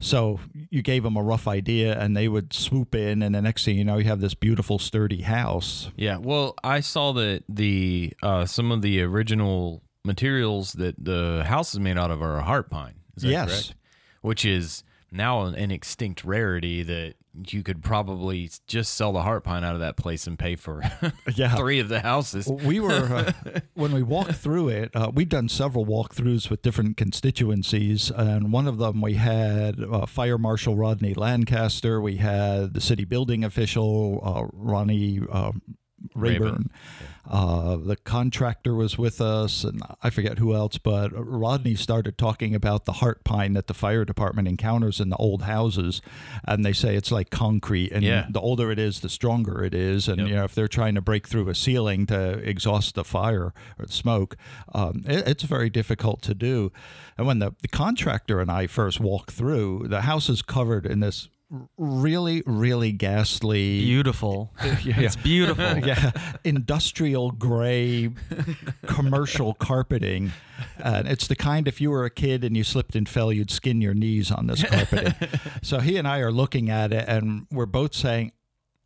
So 0.00 0.40
you 0.68 0.82
gave 0.82 1.04
them 1.04 1.16
a 1.16 1.22
rough 1.22 1.46
idea, 1.46 1.96
and 1.96 2.16
they 2.16 2.26
would 2.26 2.52
swoop 2.52 2.92
in, 2.94 3.22
and 3.22 3.34
the 3.36 3.40
next 3.42 3.64
thing 3.64 3.76
you 3.78 3.84
know, 3.84 3.98
you 3.98 4.04
have 4.06 4.20
this 4.20 4.34
beautiful, 4.34 4.80
sturdy 4.80 5.22
house. 5.22 5.90
Yeah. 5.96 6.16
Well, 6.16 6.56
I 6.64 6.80
saw 6.80 7.12
that 7.12 7.44
the 7.48 8.12
uh, 8.20 8.44
some 8.46 8.72
of 8.72 8.82
the 8.82 9.00
original 9.02 9.82
materials 10.04 10.72
that 10.72 10.96
the 11.04 11.44
house 11.46 11.72
is 11.72 11.78
made 11.78 11.96
out 11.98 12.10
of 12.10 12.20
are 12.20 12.38
a 12.38 12.42
heart 12.42 12.68
pine. 12.68 12.94
Is 13.16 13.22
that 13.22 13.28
Yes. 13.30 13.48
correct? 13.48 13.74
Which 14.22 14.44
is 14.44 14.82
now 15.12 15.42
an 15.42 15.70
extinct 15.70 16.24
rarity 16.24 16.82
that 16.82 17.14
you 17.48 17.62
could 17.62 17.82
probably 17.82 18.50
just 18.66 18.92
sell 18.94 19.12
the 19.12 19.22
heart 19.22 19.42
pine 19.44 19.64
out 19.64 19.74
of 19.74 19.80
that 19.80 19.96
place 19.96 20.26
and 20.26 20.38
pay 20.38 20.54
for 20.54 20.82
Yeah. 21.34 21.54
three 21.56 21.78
of 21.80 21.88
the 21.88 22.00
houses. 22.00 22.46
we 22.46 22.78
were 22.78 22.90
uh, 22.92 23.32
when 23.74 23.92
we 23.92 24.02
walked 24.02 24.34
through 24.34 24.68
it 24.68 24.90
uh, 24.94 25.10
we've 25.14 25.28
done 25.28 25.48
several 25.48 25.86
walkthroughs 25.86 26.50
with 26.50 26.60
different 26.62 26.96
constituencies 26.98 28.10
and 28.10 28.52
one 28.52 28.68
of 28.68 28.78
them 28.78 29.00
we 29.00 29.14
had 29.14 29.80
uh, 29.82 30.04
fire 30.06 30.36
marshal 30.38 30.76
rodney 30.76 31.14
lancaster 31.14 32.00
we 32.00 32.16
had 32.16 32.74
the 32.74 32.80
city 32.80 33.04
building 33.04 33.44
official 33.44 34.20
uh, 34.22 34.44
ronnie 34.52 35.20
uh, 35.30 35.52
Rayburn. 36.14 36.44
Rayburn. 36.48 36.70
Uh, 37.32 37.76
the 37.76 37.96
contractor 37.96 38.74
was 38.74 38.98
with 38.98 39.18
us, 39.18 39.64
and 39.64 39.80
I 40.02 40.10
forget 40.10 40.36
who 40.38 40.54
else, 40.54 40.76
but 40.76 41.08
Rodney 41.14 41.74
started 41.74 42.18
talking 42.18 42.54
about 42.54 42.84
the 42.84 42.92
heart 42.92 43.24
pine 43.24 43.54
that 43.54 43.68
the 43.68 43.74
fire 43.74 44.04
department 44.04 44.48
encounters 44.48 45.00
in 45.00 45.08
the 45.08 45.16
old 45.16 45.42
houses. 45.44 46.02
And 46.46 46.62
they 46.62 46.74
say 46.74 46.94
it's 46.94 47.10
like 47.10 47.30
concrete, 47.30 47.90
and 47.90 48.02
Yeah. 48.04 48.26
the 48.28 48.40
older 48.40 48.70
it 48.70 48.78
is, 48.78 49.00
the 49.00 49.08
stronger 49.08 49.64
it 49.64 49.72
is. 49.72 50.08
And, 50.08 50.18
Yep. 50.20 50.28
you 50.28 50.34
know, 50.34 50.44
if 50.44 50.54
they're 50.54 50.68
trying 50.68 50.94
to 50.94 51.00
break 51.00 51.26
through 51.26 51.48
a 51.48 51.54
ceiling 51.54 52.04
to 52.06 52.32
exhaust 52.46 52.96
the 52.96 53.04
fire 53.04 53.54
or 53.78 53.86
the 53.86 53.92
smoke, 53.92 54.36
um, 54.74 55.02
it, 55.06 55.26
it's 55.26 55.44
very 55.44 55.70
difficult 55.70 56.20
to 56.22 56.34
do. 56.34 56.70
And 57.16 57.26
when 57.26 57.38
the, 57.38 57.54
the 57.62 57.68
contractor 57.68 58.40
and 58.40 58.50
I 58.50 58.66
first 58.66 59.00
walked 59.00 59.30
through, 59.30 59.88
the 59.88 60.02
house 60.02 60.28
is 60.28 60.42
covered 60.42 60.84
in 60.84 61.00
this 61.00 61.28
really, 61.76 62.42
really 62.46 62.92
ghastly. 62.92 63.80
Beautiful. 63.80 64.52
Yeah. 64.82 65.00
It's 65.00 65.16
beautiful. 65.16 65.78
yeah, 65.86 66.10
industrial 66.44 67.30
gray 67.30 68.10
commercial 68.86 69.54
carpeting. 69.54 70.32
And 70.78 71.06
it's 71.06 71.26
the 71.28 71.36
kind 71.36 71.68
if 71.68 71.80
you 71.80 71.90
were 71.90 72.04
a 72.04 72.10
kid 72.10 72.42
and 72.42 72.56
you 72.56 72.64
slipped 72.64 72.96
and 72.96 73.08
fell, 73.08 73.32
you'd 73.32 73.50
skin 73.50 73.80
your 73.80 73.94
knees 73.94 74.30
on 74.30 74.46
this 74.46 74.64
carpeting. 74.64 75.14
so 75.62 75.78
he 75.78 75.98
and 75.98 76.08
I 76.08 76.18
are 76.18 76.32
looking 76.32 76.68
at 76.70 76.92
it 76.92 77.04
and 77.06 77.46
we're 77.50 77.66
both 77.66 77.94
saying, 77.94 78.32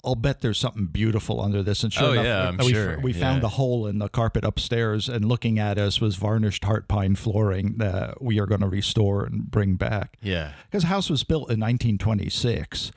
I'll 0.07 0.15
bet 0.15 0.41
there's 0.41 0.59
something 0.59 0.87
beautiful 0.87 1.41
under 1.41 1.63
this. 1.63 1.83
And 1.83 1.93
sure 1.93 2.11
Oh, 2.11 2.13
enough, 2.13 2.25
yeah, 2.25 2.49
I'm 2.49 2.57
we, 2.59 2.73
sure. 2.73 3.01
we 3.01 3.13
found 3.13 3.43
Yeah. 3.43 3.47
a 3.47 3.51
hole 3.51 3.87
in 3.89 3.99
the 3.99 4.09
carpet 4.09 4.45
upstairs, 4.45 5.09
and 5.09 5.25
looking 5.25 5.59
at 5.59 5.79
us 5.79 6.01
was 6.01 6.15
varnished 6.17 6.65
heart 6.65 6.87
pine 6.87 7.17
flooring 7.17 7.79
that 7.79 8.23
we 8.23 8.39
are 8.39 8.47
going 8.47 8.61
to 8.61 8.69
restore 8.69 9.25
and 9.25 9.51
bring 9.51 9.75
back 9.75 10.17
Yeah. 10.23 10.53
because 10.71 10.83
the 10.85 10.89
house 10.89 11.11
was 11.11 11.25
built 11.25 11.51
in 11.51 11.59
1926. 11.61 12.93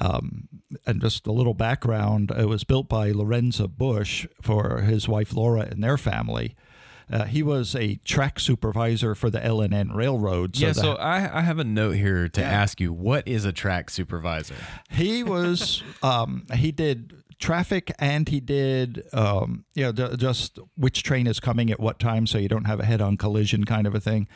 Um, 0.00 0.48
and 0.86 1.00
just 1.00 1.26
a 1.26 1.32
little 1.32 1.54
background, 1.54 2.30
it 2.36 2.46
was 2.48 2.62
built 2.64 2.88
by 2.88 3.10
Lorenzo 3.10 3.66
Bush 3.66 4.26
for 4.42 4.82
his 4.82 5.08
wife 5.08 5.32
Laura 5.34 5.62
and 5.70 5.82
their 5.82 5.96
family. 5.98 6.54
Uh, 7.10 7.24
he 7.24 7.42
was 7.42 7.74
a 7.74 7.96
track 8.04 8.38
supervisor 8.40 9.14
for 9.14 9.30
the 9.30 9.44
L&N 9.44 9.90
Railroad. 9.94 10.56
yeah. 10.58 10.68
the- 10.68 10.74
So 10.74 10.92
I, 10.94 11.38
I 11.38 11.40
have 11.42 11.58
a 11.58 11.64
note 11.64 11.92
here 11.96 12.28
to 12.28 12.40
Yeah. 12.40 12.48
ask 12.48 12.80
you 12.80 12.92
what 12.92 13.26
is 13.26 13.44
a 13.44 13.52
track 13.52 13.90
supervisor? 13.90 14.54
he 14.90 15.22
was 15.22 15.82
um, 16.02 16.46
he 16.54 16.70
did 16.72 17.14
traffic 17.38 17.92
and 18.00 18.28
he 18.28 18.40
did 18.40 19.04
um, 19.12 19.64
you 19.74 19.84
know 19.84 19.92
d- 19.92 20.16
just 20.16 20.58
which 20.76 21.04
train 21.04 21.26
is 21.28 21.38
coming 21.38 21.70
at 21.70 21.78
what 21.78 22.00
time 22.00 22.26
so 22.26 22.36
you 22.36 22.48
don't 22.48 22.64
have 22.64 22.80
a 22.80 22.84
head-on 22.84 23.16
collision 23.16 23.62
kind 23.64 23.86
of 23.86 23.94
a 23.94 24.00
thing 24.00 24.26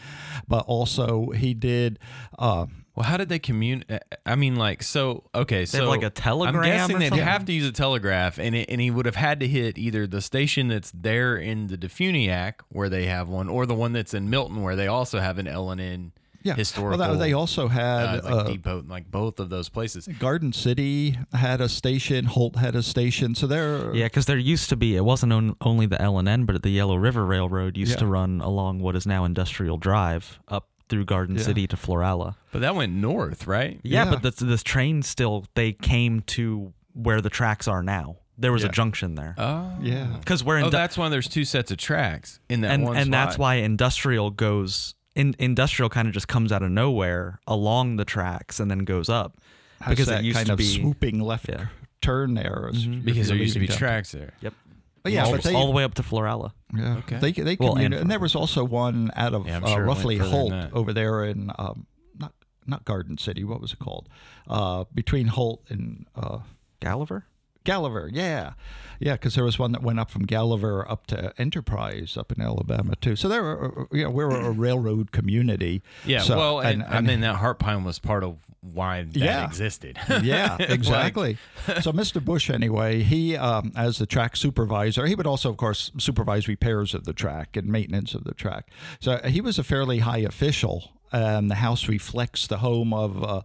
but 0.47 0.65
also 0.67 1.31
he 1.31 1.53
did 1.53 1.99
uh, 2.39 2.67
Well, 2.95 3.05
how 3.07 3.17
did 3.17 3.29
they 3.31 3.39
communicate? 3.39 4.03
I 4.27 4.37
mean, 4.37 4.57
like, 4.57 4.83
so 4.83 5.25
okay, 5.35 5.65
so 5.65 5.79
have, 5.79 5.89
like, 5.89 6.03
a 6.03 6.11
telegram 6.11 6.57
I'm 6.57 6.63
guessing 6.63 6.97
or 6.97 6.99
they'd 6.99 7.09
something? 7.09 7.27
have 7.27 7.45
to 7.47 7.53
use 7.53 7.67
a 7.67 7.73
telegraph, 7.73 8.39
and 8.39 8.55
it, 8.55 8.69
and 8.69 8.81
he 8.83 8.91
would 8.91 9.07
have 9.07 9.17
had 9.17 9.41
to 9.41 9.49
hit 9.49 9.79
either 9.79 10.07
the 10.07 10.21
station 10.21 10.69
that's 10.69 10.91
there 10.93 11.37
in 11.37 11.69
the 11.69 11.79
DeFuniak 11.79 12.55
where 12.69 12.89
they 12.91 13.07
have 13.07 13.29
one, 13.29 13.49
or 13.49 13.65
the 13.65 13.75
one 13.75 13.93
that's 13.93 14.13
in 14.13 14.29
Milton 14.29 14.63
where 14.63 14.77
they 14.77 14.89
also 14.89 15.21
have 15.21 15.39
an 15.39 15.47
L 15.49 15.71
and 15.71 15.81
N 15.81 16.13
yeah 16.45 16.55
historical. 16.57 16.99
well, 16.99 17.13
that- 17.13 17.19
they 17.21 17.33
also 17.33 17.69
had 17.69 18.05
uh, 18.05 18.21
like 18.25 18.33
uh, 18.35 18.43
depot, 18.49 18.85
like 18.89 19.09
both 19.11 19.39
of 19.41 19.49
those 19.49 19.69
places. 19.69 20.09
garden 20.19 20.53
city 20.53 21.17
had 21.33 21.61
a 21.61 21.69
station 21.69 22.25
holt 22.25 22.57
had 22.57 22.75
a 22.75 22.83
station 22.83 23.33
so 23.37 23.47
they're 23.47 23.95
Yeah, 23.95 24.07
because 24.07 24.27
there 24.27 24.37
used 24.37 24.69
to 24.71 24.77
be 24.77 24.97
it 24.97 25.05
wasn't 25.05 25.33
on, 25.33 25.55
only 25.61 25.87
the 25.87 26.03
L 26.03 26.19
and 26.19 26.29
N, 26.29 26.45
but 26.45 26.61
the 26.65 26.71
Yellow 26.71 26.97
River 26.97 27.25
Railroad 27.25 27.77
used 27.77 27.93
Yeah. 27.93 27.99
to 27.99 28.07
run 28.07 28.41
along 28.41 28.81
what 28.81 28.97
is 28.97 29.07
now 29.07 29.25
Industrial 29.25 29.79
Drive 29.79 30.41
up 30.49 30.69
through 30.93 31.07
Garden 31.07 31.37
Yeah. 31.37 31.43
City 31.43 31.67
to 31.67 31.77
Florala. 31.77 32.35
But 32.53 32.61
that 32.61 32.75
went 32.77 32.93
north, 32.93 33.47
right? 33.47 33.81
Yeah, 33.83 34.05
Yeah. 34.05 34.11
but 34.11 34.23
this 34.23 34.37
this 34.37 34.63
train 34.63 35.01
still 35.03 35.47
they 35.55 35.73
came 35.73 36.21
to 36.37 36.75
where 36.93 37.23
the 37.23 37.31
tracks 37.31 37.67
are 37.67 37.83
now. 37.83 38.17
There 38.37 38.53
was 38.53 38.63
Yeah. 38.63 38.69
a 38.69 38.73
junction 38.73 39.15
there 39.15 39.35
Oh, 39.39 39.73
yeah 39.81 40.17
because 40.19 40.45
we're 40.45 40.57
oh, 40.57 40.61
in 40.61 40.65
Oh, 40.67 40.71
that's 40.71 40.99
why 40.99 41.09
there's 41.09 41.29
two 41.29 41.45
sets 41.47 41.71
of 41.71 41.79
tracks 41.79 42.41
in 42.51 42.61
that 42.63 42.73
and 42.73 42.85
one 42.85 42.97
and 42.97 43.13
that's 43.13 43.39
why 43.39 43.55
industrial 43.57 44.31
goes 44.31 44.95
in 45.15 45.35
industrial 45.39 45.89
kind 45.89 46.09
of 46.09 46.15
just 46.15 46.29
comes 46.29 46.51
out 46.53 46.63
of 46.63 46.71
nowhere 46.71 47.41
along 47.47 47.97
the 47.97 48.05
tracks 48.05 48.59
and 48.61 48.71
then 48.71 48.81
goes 48.81 49.09
up 49.09 49.39
Has 49.81 49.91
because 49.91 50.07
that 50.09 50.21
it 50.21 50.25
used 50.25 50.37
kind 50.37 50.47
to 50.49 50.53
of 50.55 50.59
be 50.59 50.65
swooping 50.65 51.21
left 51.21 51.49
Yeah. 51.49 51.67
turn 52.01 52.35
there 52.35 52.69
as- 52.71 52.77
if 52.77 52.83
mm-hmm. 52.91 53.01
because 53.05 53.29
there 53.29 53.37
used 53.37 53.53
to 53.55 53.61
be 53.61 53.67
leaving 53.67 53.79
tracks 53.79 54.13
there. 54.13 54.33
yep 54.41 54.55
But 55.03 55.13
yeah 55.13 55.25
all, 55.25 55.33
but 55.33 55.43
they 55.43 55.55
all 55.55 55.67
the 55.67 55.73
way 55.73 55.85
up 55.85 55.95
to 55.95 56.03
Florala. 56.03 56.53
Yeah. 56.75 56.99
Okay. 56.99 57.19
They 57.19 57.33
they 57.33 57.57
Well, 57.59 57.77
and 57.77 57.93
and, 57.93 58.11
there 58.11 58.21
was 58.21 58.35
also 58.35 58.65
one 58.65 59.11
out 59.17 59.35
of 59.35 59.47
Yeah, 59.47 59.57
I'm 59.57 59.65
uh, 59.65 59.69
sure 59.69 59.85
roughly 59.85 60.19
Holt 60.19 60.53
over 60.73 60.93
there 60.93 61.25
in 61.25 61.51
um, 61.59 61.87
not 62.19 62.33
not 62.67 62.85
Garden 62.85 63.19
City. 63.19 63.45
What 63.45 63.61
was 63.61 63.73
it 63.73 63.79
called? 63.79 64.09
Uh, 64.49 64.85
between 64.95 65.27
Holt 65.29 65.65
and 65.69 66.07
uh, 66.15 66.39
Gulliver. 66.81 67.27
Galliver. 67.65 68.11
Yeah, 68.13 68.55
yeah. 68.99 69.13
Because 69.13 69.35
there 69.35 69.45
was 69.45 69.59
one 69.59 69.73
that 69.73 69.83
went 69.83 70.01
up 70.01 70.11
from 70.11 70.27
Galliver 70.27 70.89
up 70.91 71.07
to 71.09 71.33
Enterprise 71.39 72.17
up 72.17 72.33
in 72.33 72.41
Alabama 72.43 72.97
too. 72.97 73.15
So 73.17 73.29
there, 73.29 73.43
were, 73.43 73.89
you 73.93 74.05
know, 74.05 74.11
we 74.11 74.25
were 74.25 74.37
a 74.37 74.51
railroad 74.51 75.13
community. 75.13 75.83
Yeah, 76.05 76.23
So- 76.23 76.37
well, 76.37 76.61
and, 76.61 76.83
I 76.83 76.99
and- 76.99 77.07
mean 77.07 77.21
that 77.21 77.37
Heart 77.37 77.59
Pine 77.61 77.85
was 77.85 77.99
part 77.99 78.25
of 78.25 78.39
why 78.63 79.03
that 79.03 79.17
Yeah. 79.17 79.45
existed. 79.45 79.99
yeah, 80.23 80.57
Like, 80.61 80.71
exactly. 80.71 81.37
so 81.81 81.93
Mr. 81.93 82.25
Bush, 82.25 82.49
anyway, 82.49 83.03
he 83.03 83.37
um, 83.37 83.73
as 83.77 83.99
the 83.99 84.07
track 84.07 84.37
supervisor, 84.37 85.07
he 85.07 85.15
would 85.15 85.27
also, 85.27 85.51
of 85.51 85.57
course, 85.57 85.91
supervise 85.99 86.49
repairs 86.49 86.95
of 86.95 87.05
the 87.05 87.13
track 87.13 87.57
and 87.57 87.67
maintenance 87.69 88.15
of 88.15 88.25
the 88.25 88.35
track. 88.35 88.71
So 89.01 89.19
he 89.27 89.41
was 89.41 89.59
a 89.59 89.65
fairly 89.65 89.99
high 89.99 90.19
official, 90.19 90.93
and 91.13 91.51
the 91.51 91.57
house 91.57 91.89
reflects 91.89 92.47
the 92.47 92.59
home 92.59 92.95
of 92.95 93.23
uh, 93.23 93.43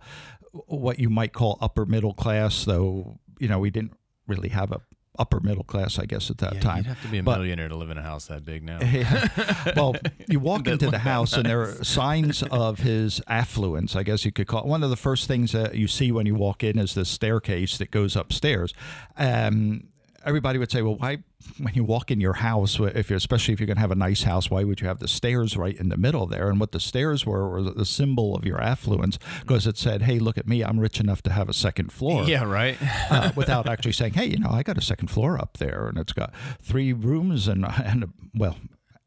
what 0.68 1.00
you 1.00 1.10
might 1.10 1.34
call 1.34 1.58
upper 1.62 1.86
middle 1.86 2.14
class. 2.14 2.64
Though 2.66 3.20
you 3.40 3.48
know 3.48 3.60
we 3.60 3.70
didn't 3.72 3.94
really 4.28 4.50
have 4.50 4.72
a 4.72 4.82
upper 5.20 5.40
middle 5.40 5.64
class, 5.64 6.00
I 6.00 6.06
guess, 6.06 6.30
at 6.30 6.38
that 6.40 6.56
yeah, 6.56 6.60
time. 6.62 6.78
you'd 6.78 6.86
have 6.88 7.02
to 7.02 7.08
be 7.08 7.18
a 7.20 7.24
But- 7.24 7.40
millionaire 7.40 7.70
to 7.70 7.76
live 7.76 7.90
in 7.90 7.98
a 7.98 8.02
house 8.04 8.28
that 8.28 8.46
big 8.46 8.64
now. 8.64 8.80
Yeah. 8.98 9.28
well, 9.76 9.96
you 10.28 10.40
walk 10.40 10.68
into 10.68 10.90
the 10.90 11.00
house 11.00 11.34
and 11.34 11.46
there 11.46 11.62
are 11.62 11.84
signs 11.84 12.44
of 12.44 12.80
his 12.80 13.22
affluence, 13.28 13.96
I 13.96 14.04
guess 14.04 14.26
you 14.26 14.32
could 14.32 14.48
call 14.48 14.62
it. 14.62 14.66
One 14.68 14.84
of 14.84 14.90
the 14.90 14.96
first 14.96 15.28
things 15.28 15.52
that 15.52 15.76
you 15.76 15.88
see 15.88 16.12
when 16.12 16.26
you 16.26 16.36
walk 16.36 16.64
in 16.64 16.80
is 16.80 16.94
this 16.96 17.10
staircase 17.10 17.78
that 17.78 17.92
goes 17.92 18.16
upstairs. 18.16 18.74
Um, 19.18 19.84
everybody 20.28 20.60
would 20.60 20.72
say, 20.72 20.82
well, 20.82 20.96
why, 20.96 21.24
when 21.58 21.74
you 21.74 21.84
walk 21.84 22.12
in 22.12 22.20
your 22.20 22.34
house, 22.34 22.80
if 22.80 23.10
you're, 23.10 23.18
especially 23.18 23.54
if 23.54 23.60
you're 23.60 23.68
going 23.68 23.78
to 23.78 23.82
have 23.82 23.92
a 23.92 23.96
nice 23.96 24.24
house, 24.24 24.52
why 24.52 24.64
would 24.64 24.82
you 24.82 24.88
have 24.88 25.00
the 25.00 25.08
stairs 25.08 25.56
right 25.56 25.76
in 25.76 25.90
the 25.90 25.98
middle 25.98 26.28
there? 26.28 26.50
And 26.50 26.60
what 26.60 26.74
the 26.74 26.80
stairs 26.80 27.26
were 27.26 27.50
were 27.50 27.62
the 27.62 27.86
symbol 27.86 28.36
of 28.36 28.46
your 28.46 28.62
affluence 28.62 29.18
because 29.42 29.66
it 29.66 29.78
said, 29.78 30.04
hey, 30.04 30.20
look 30.20 30.38
at 30.38 30.48
me, 30.48 30.64
I'm 30.64 30.80
rich 30.80 31.00
enough 31.00 31.22
to 31.24 31.32
have 31.32 31.50
a 31.50 31.54
second 31.54 31.92
floor 31.92 32.26
Yeah, 32.26 32.44
right. 32.44 32.78
uh, 33.10 33.32
without 33.36 33.68
actually 33.68 33.94
saying, 33.94 34.14
"Hey, 34.14 34.26
you 34.26 34.40
know, 34.40 34.50
I 34.50 34.64
got 34.64 34.78
a 34.78 34.82
second 34.82 35.10
floor 35.10 35.40
up 35.40 35.58
there, 35.58 35.88
and 35.88 35.98
it's 35.98 36.14
got 36.14 36.34
three 36.62 36.94
rooms 36.94 37.48
and 37.48 37.66
and 37.66 38.04
a, 38.04 38.10
well." 38.36 38.58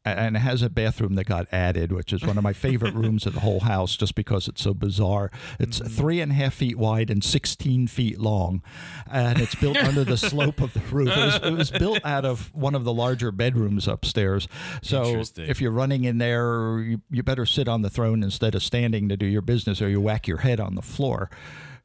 And 0.03 0.35
it 0.35 0.39
has 0.39 0.63
a 0.63 0.69
bathroom 0.69 1.13
that 1.15 1.25
got 1.25 1.47
added, 1.51 1.91
which 1.91 2.11
is 2.11 2.23
one 2.23 2.37
of 2.37 2.43
my 2.43 2.53
favorite 2.53 2.93
rooms 2.95 3.27
of 3.27 3.33
the 3.33 3.41
whole 3.41 3.59
house, 3.59 3.95
just 3.95 4.15
because 4.15 4.47
it's 4.47 4.63
so 4.63 4.73
bizarre. 4.73 5.31
It's 5.59 5.79
mm. 5.79 5.91
three 5.91 6.19
and 6.21 6.31
a 6.31 6.35
half 6.35 6.55
feet 6.55 6.77
wide 6.77 7.11
and 7.11 7.23
16 7.23 7.87
feet 7.87 8.19
long, 8.19 8.63
and 9.11 9.39
it's 9.39 9.53
built 9.53 9.77
under 9.77 10.03
the 10.03 10.17
slope 10.17 10.59
of 10.59 10.73
the 10.73 10.79
roof. 10.91 11.09
It 11.09 11.17
was, 11.17 11.35
it 11.35 11.51
was 11.51 11.71
built 11.71 11.99
out 12.03 12.25
of 12.25 12.53
one 12.55 12.73
of 12.73 12.83
the 12.83 12.93
larger 12.93 13.31
bedrooms 13.31 13.87
upstairs. 13.87 14.47
So 14.81 15.21
if 15.37 15.61
you're 15.61 15.71
running 15.71 16.03
in 16.03 16.17
there, 16.17 16.79
you, 16.79 17.01
you 17.11 17.21
better 17.21 17.45
sit 17.45 17.67
on 17.67 17.83
the 17.83 17.89
throne 17.89 18.23
instead 18.23 18.55
of 18.55 18.63
standing 18.63 19.07
to 19.09 19.17
do 19.17 19.27
your 19.27 19.43
business, 19.43 19.81
or 19.83 19.89
you 19.89 20.01
whack 20.01 20.27
your 20.27 20.37
head 20.37 20.59
on 20.59 20.73
the 20.73 20.81
floor 20.81 21.29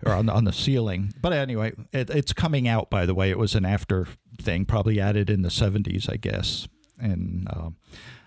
or 0.05 0.13
on 0.13 0.27
the, 0.27 0.33
on 0.33 0.45
the 0.45 0.53
ceiling. 0.53 1.13
But 1.21 1.33
anyway, 1.33 1.73
it, 1.93 2.11
it's 2.11 2.33
coming 2.33 2.69
out. 2.69 2.91
By 2.91 3.07
the 3.07 3.15
way, 3.15 3.31
it 3.31 3.39
was 3.39 3.55
an 3.55 3.65
after 3.65 4.07
thing, 4.41 4.65
probably 4.65 5.01
added 5.01 5.31
in 5.31 5.43
the 5.43 5.49
'70s, 5.49 6.11
I 6.11 6.17
guess, 6.17 6.69
and 6.99 7.47
uh, 7.51 7.71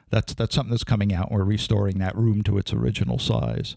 that's 0.09 0.33
that's 0.33 0.55
something 0.55 0.71
that's 0.71 0.83
coming 0.83 1.13
out. 1.13 1.31
We're 1.31 1.43
restoring 1.43 1.99
that 1.99 2.15
room 2.15 2.43
to 2.43 2.57
its 2.57 2.73
original 2.73 3.19
size. 3.19 3.75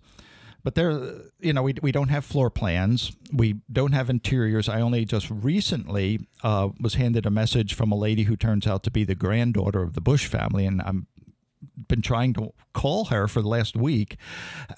But 0.65 0.77
there, 0.77 0.93
you 1.41 1.53
know, 1.53 1.63
we, 1.63 1.75
we 1.83 1.91
don't 1.91 2.09
have 2.11 2.25
floor 2.25 2.49
plans. 2.49 3.11
We 3.33 3.57
don't 3.71 3.93
have 3.93 4.09
interiors. 4.09 4.69
I 4.69 4.81
only 4.81 5.05
just 5.05 5.29
recently 5.29 6.29
uh, 6.45 6.69
was 6.81 6.95
handed 6.95 7.27
a 7.27 7.31
message 7.31 7.75
from 7.75 7.91
a 7.91 7.97
lady 7.97 8.25
who 8.25 8.37
turns 8.37 8.67
out 8.67 8.85
to 8.85 8.91
be 8.91 9.03
the 9.03 9.17
granddaughter 9.17 9.83
of 9.83 9.95
the 9.95 10.01
Bush 10.01 10.29
family, 10.29 10.65
and 10.65 10.81
I'm 10.83 11.09
been 11.89 12.03
trying 12.03 12.33
to 12.35 12.53
call 12.73 13.07
her 13.07 13.29
for 13.29 13.43
the 13.43 13.49
last 13.49 13.77
week 13.77 14.17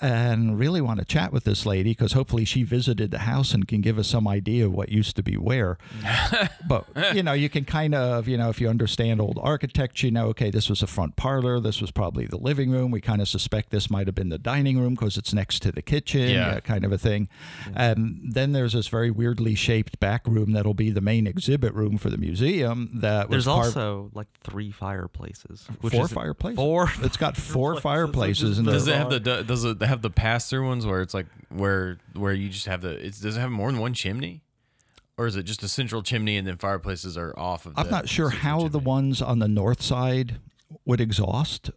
and 0.00 0.58
really 0.58 0.80
want 0.80 0.98
to 0.98 1.04
chat 1.04 1.32
with 1.32 1.44
this 1.44 1.64
lady 1.66 1.90
because 1.90 2.12
hopefully 2.12 2.44
she 2.44 2.62
visited 2.62 3.10
the 3.10 3.20
house 3.20 3.54
and 3.54 3.66
can 3.68 3.80
give 3.80 3.98
us 3.98 4.08
some 4.08 4.26
idea 4.26 4.66
of 4.66 4.72
what 4.72 4.88
used 4.88 5.16
to 5.16 5.22
be 5.22 5.34
where. 5.36 5.78
but, 6.68 6.86
you 7.14 7.22
know, 7.22 7.32
you 7.32 7.48
can 7.48 7.64
kind 7.64 7.94
of, 7.94 8.28
you 8.28 8.36
know, 8.36 8.48
if 8.48 8.60
you 8.60 8.68
understand 8.68 9.20
old 9.20 9.38
architecture, 9.42 10.06
you 10.06 10.12
know, 10.12 10.26
okay, 10.28 10.50
this 10.50 10.68
was 10.68 10.82
a 10.82 10.86
front 10.86 11.16
parlor. 11.16 11.60
This 11.60 11.80
was 11.80 11.90
probably 11.90 12.26
the 12.26 12.36
living 12.38 12.70
room. 12.70 12.90
We 12.90 13.00
kind 13.00 13.20
of 13.20 13.28
suspect 13.28 13.70
this 13.70 13.90
might 13.90 14.06
have 14.06 14.14
been 14.14 14.28
the 14.28 14.38
dining 14.38 14.78
room 14.78 14.94
because 14.94 15.16
it's 15.16 15.32
next 15.32 15.60
to 15.62 15.72
the 15.72 15.82
kitchen, 15.82 16.28
Yeah. 16.30 16.60
kind 16.60 16.84
of 16.84 16.92
a 16.92 16.98
thing. 16.98 17.28
Mm. 17.64 17.72
And 17.76 18.20
then 18.34 18.52
there's 18.52 18.72
this 18.72 18.88
very 18.88 19.10
weirdly 19.10 19.54
shaped 19.54 20.00
back 20.00 20.26
room 20.26 20.52
that'll 20.52 20.74
be 20.74 20.90
the 20.90 21.00
main 21.00 21.26
exhibit 21.26 21.72
room 21.74 21.98
for 21.98 22.10
the 22.10 22.18
museum 22.18 22.90
that 22.94 23.28
was 23.28 23.44
There's 23.44 23.54
carved- 23.54 23.76
also 23.76 24.10
like 24.14 24.28
three 24.42 24.70
fireplaces. 24.70 25.66
Which 25.80 25.92
four 25.94 26.08
fireplaces. 26.08 26.56
Four. 26.56 26.90
It's 27.02 27.16
got 27.16 27.36
four 27.36 27.80
fireplaces, 27.84 28.58
and 28.58 28.66
Does 28.66 28.88
it 28.88 28.96
have 28.96 29.10
the 29.10 29.20
does 29.20 29.64
it 29.64 29.80
have 29.82 30.00
the 30.02 30.10
pass 30.10 30.48
through 30.48 30.66
ones 30.66 30.84
where 30.86 31.02
it's 31.02 31.14
like 31.14 31.26
where 31.50 31.98
where 32.14 32.32
you 32.32 32.48
just 32.48 32.66
have 32.66 32.80
the 32.80 32.90
it's, 33.06 33.20
does 33.20 33.36
it 33.36 33.40
have 33.40 33.50
more 33.50 33.70
than 33.70 33.80
one 33.80 33.94
chimney, 33.94 34.42
or 35.18 35.26
is 35.26 35.36
it 35.36 35.44
just 35.44 35.62
a 35.62 35.68
central 35.68 36.02
chimney 36.02 36.36
and 36.36 36.46
then 36.48 36.56
fireplaces 36.56 37.16
are 37.16 37.32
off 37.38 37.66
of? 37.66 37.74
I'm 37.76 37.90
not 37.90 38.08
sure 38.08 38.30
how 38.30 38.68
the 38.68 38.78
ones 38.78 39.20
on 39.22 39.38
the 39.38 39.48
north 39.48 39.82
side 39.82 40.40
would 40.86 41.00
exhaust 41.00 41.70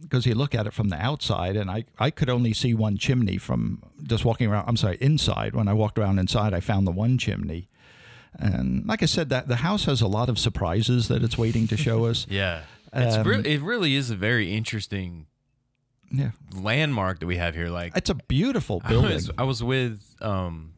because 0.00 0.24
you 0.26 0.34
look 0.34 0.54
at 0.54 0.66
it 0.66 0.72
from 0.72 0.88
the 0.88 0.96
outside 0.96 1.54
and 1.56 1.70
I, 1.70 1.84
I 1.98 2.10
could 2.10 2.30
only 2.30 2.54
see 2.54 2.72
one 2.72 2.96
chimney 2.96 3.36
from 3.36 3.82
just 4.04 4.24
walking 4.24 4.48
around 4.50 4.64
i'm 4.68 4.76
sorry 4.76 4.96
inside. 5.00 5.54
When 5.54 5.68
i 5.68 5.74
walked 5.74 5.98
around 5.98 6.18
inside 6.18 6.54
i 6.54 6.60
found 6.60 6.86
the 6.86 6.92
one 6.92 7.18
chimney. 7.18 7.68
And 8.38 8.86
like 8.86 9.02
i 9.02 9.06
said 9.06 9.28
that 9.28 9.48
the 9.48 9.56
house 9.56 9.84
has 9.84 10.00
a 10.00 10.06
lot 10.08 10.28
of 10.30 10.38
surprises 10.38 11.08
that 11.08 11.22
it's 11.22 11.36
waiting 11.36 11.66
to 11.68 11.76
show 11.76 12.06
us. 12.06 12.26
Yeah, 12.40 12.62
it's 12.94 13.16
Um, 13.16 13.26
re- 13.28 13.44
it 13.54 13.60
really 13.60 13.94
is 13.96 14.10
a 14.10 14.16
very 14.16 14.46
interesting 14.54 15.26
yeah. 16.12 16.30
landmark 16.54 17.20
that 17.20 17.26
we 17.26 17.36
have 17.36 17.54
here. 17.54 17.68
Like 17.68 17.96
it's 17.96 18.10
a 18.10 18.14
beautiful 18.14 18.80
I 18.84 18.88
building. 18.88 19.14
Was, 19.14 19.30
I 19.38 19.42
was 19.44 19.62
with 19.62 20.02
um 20.20 20.74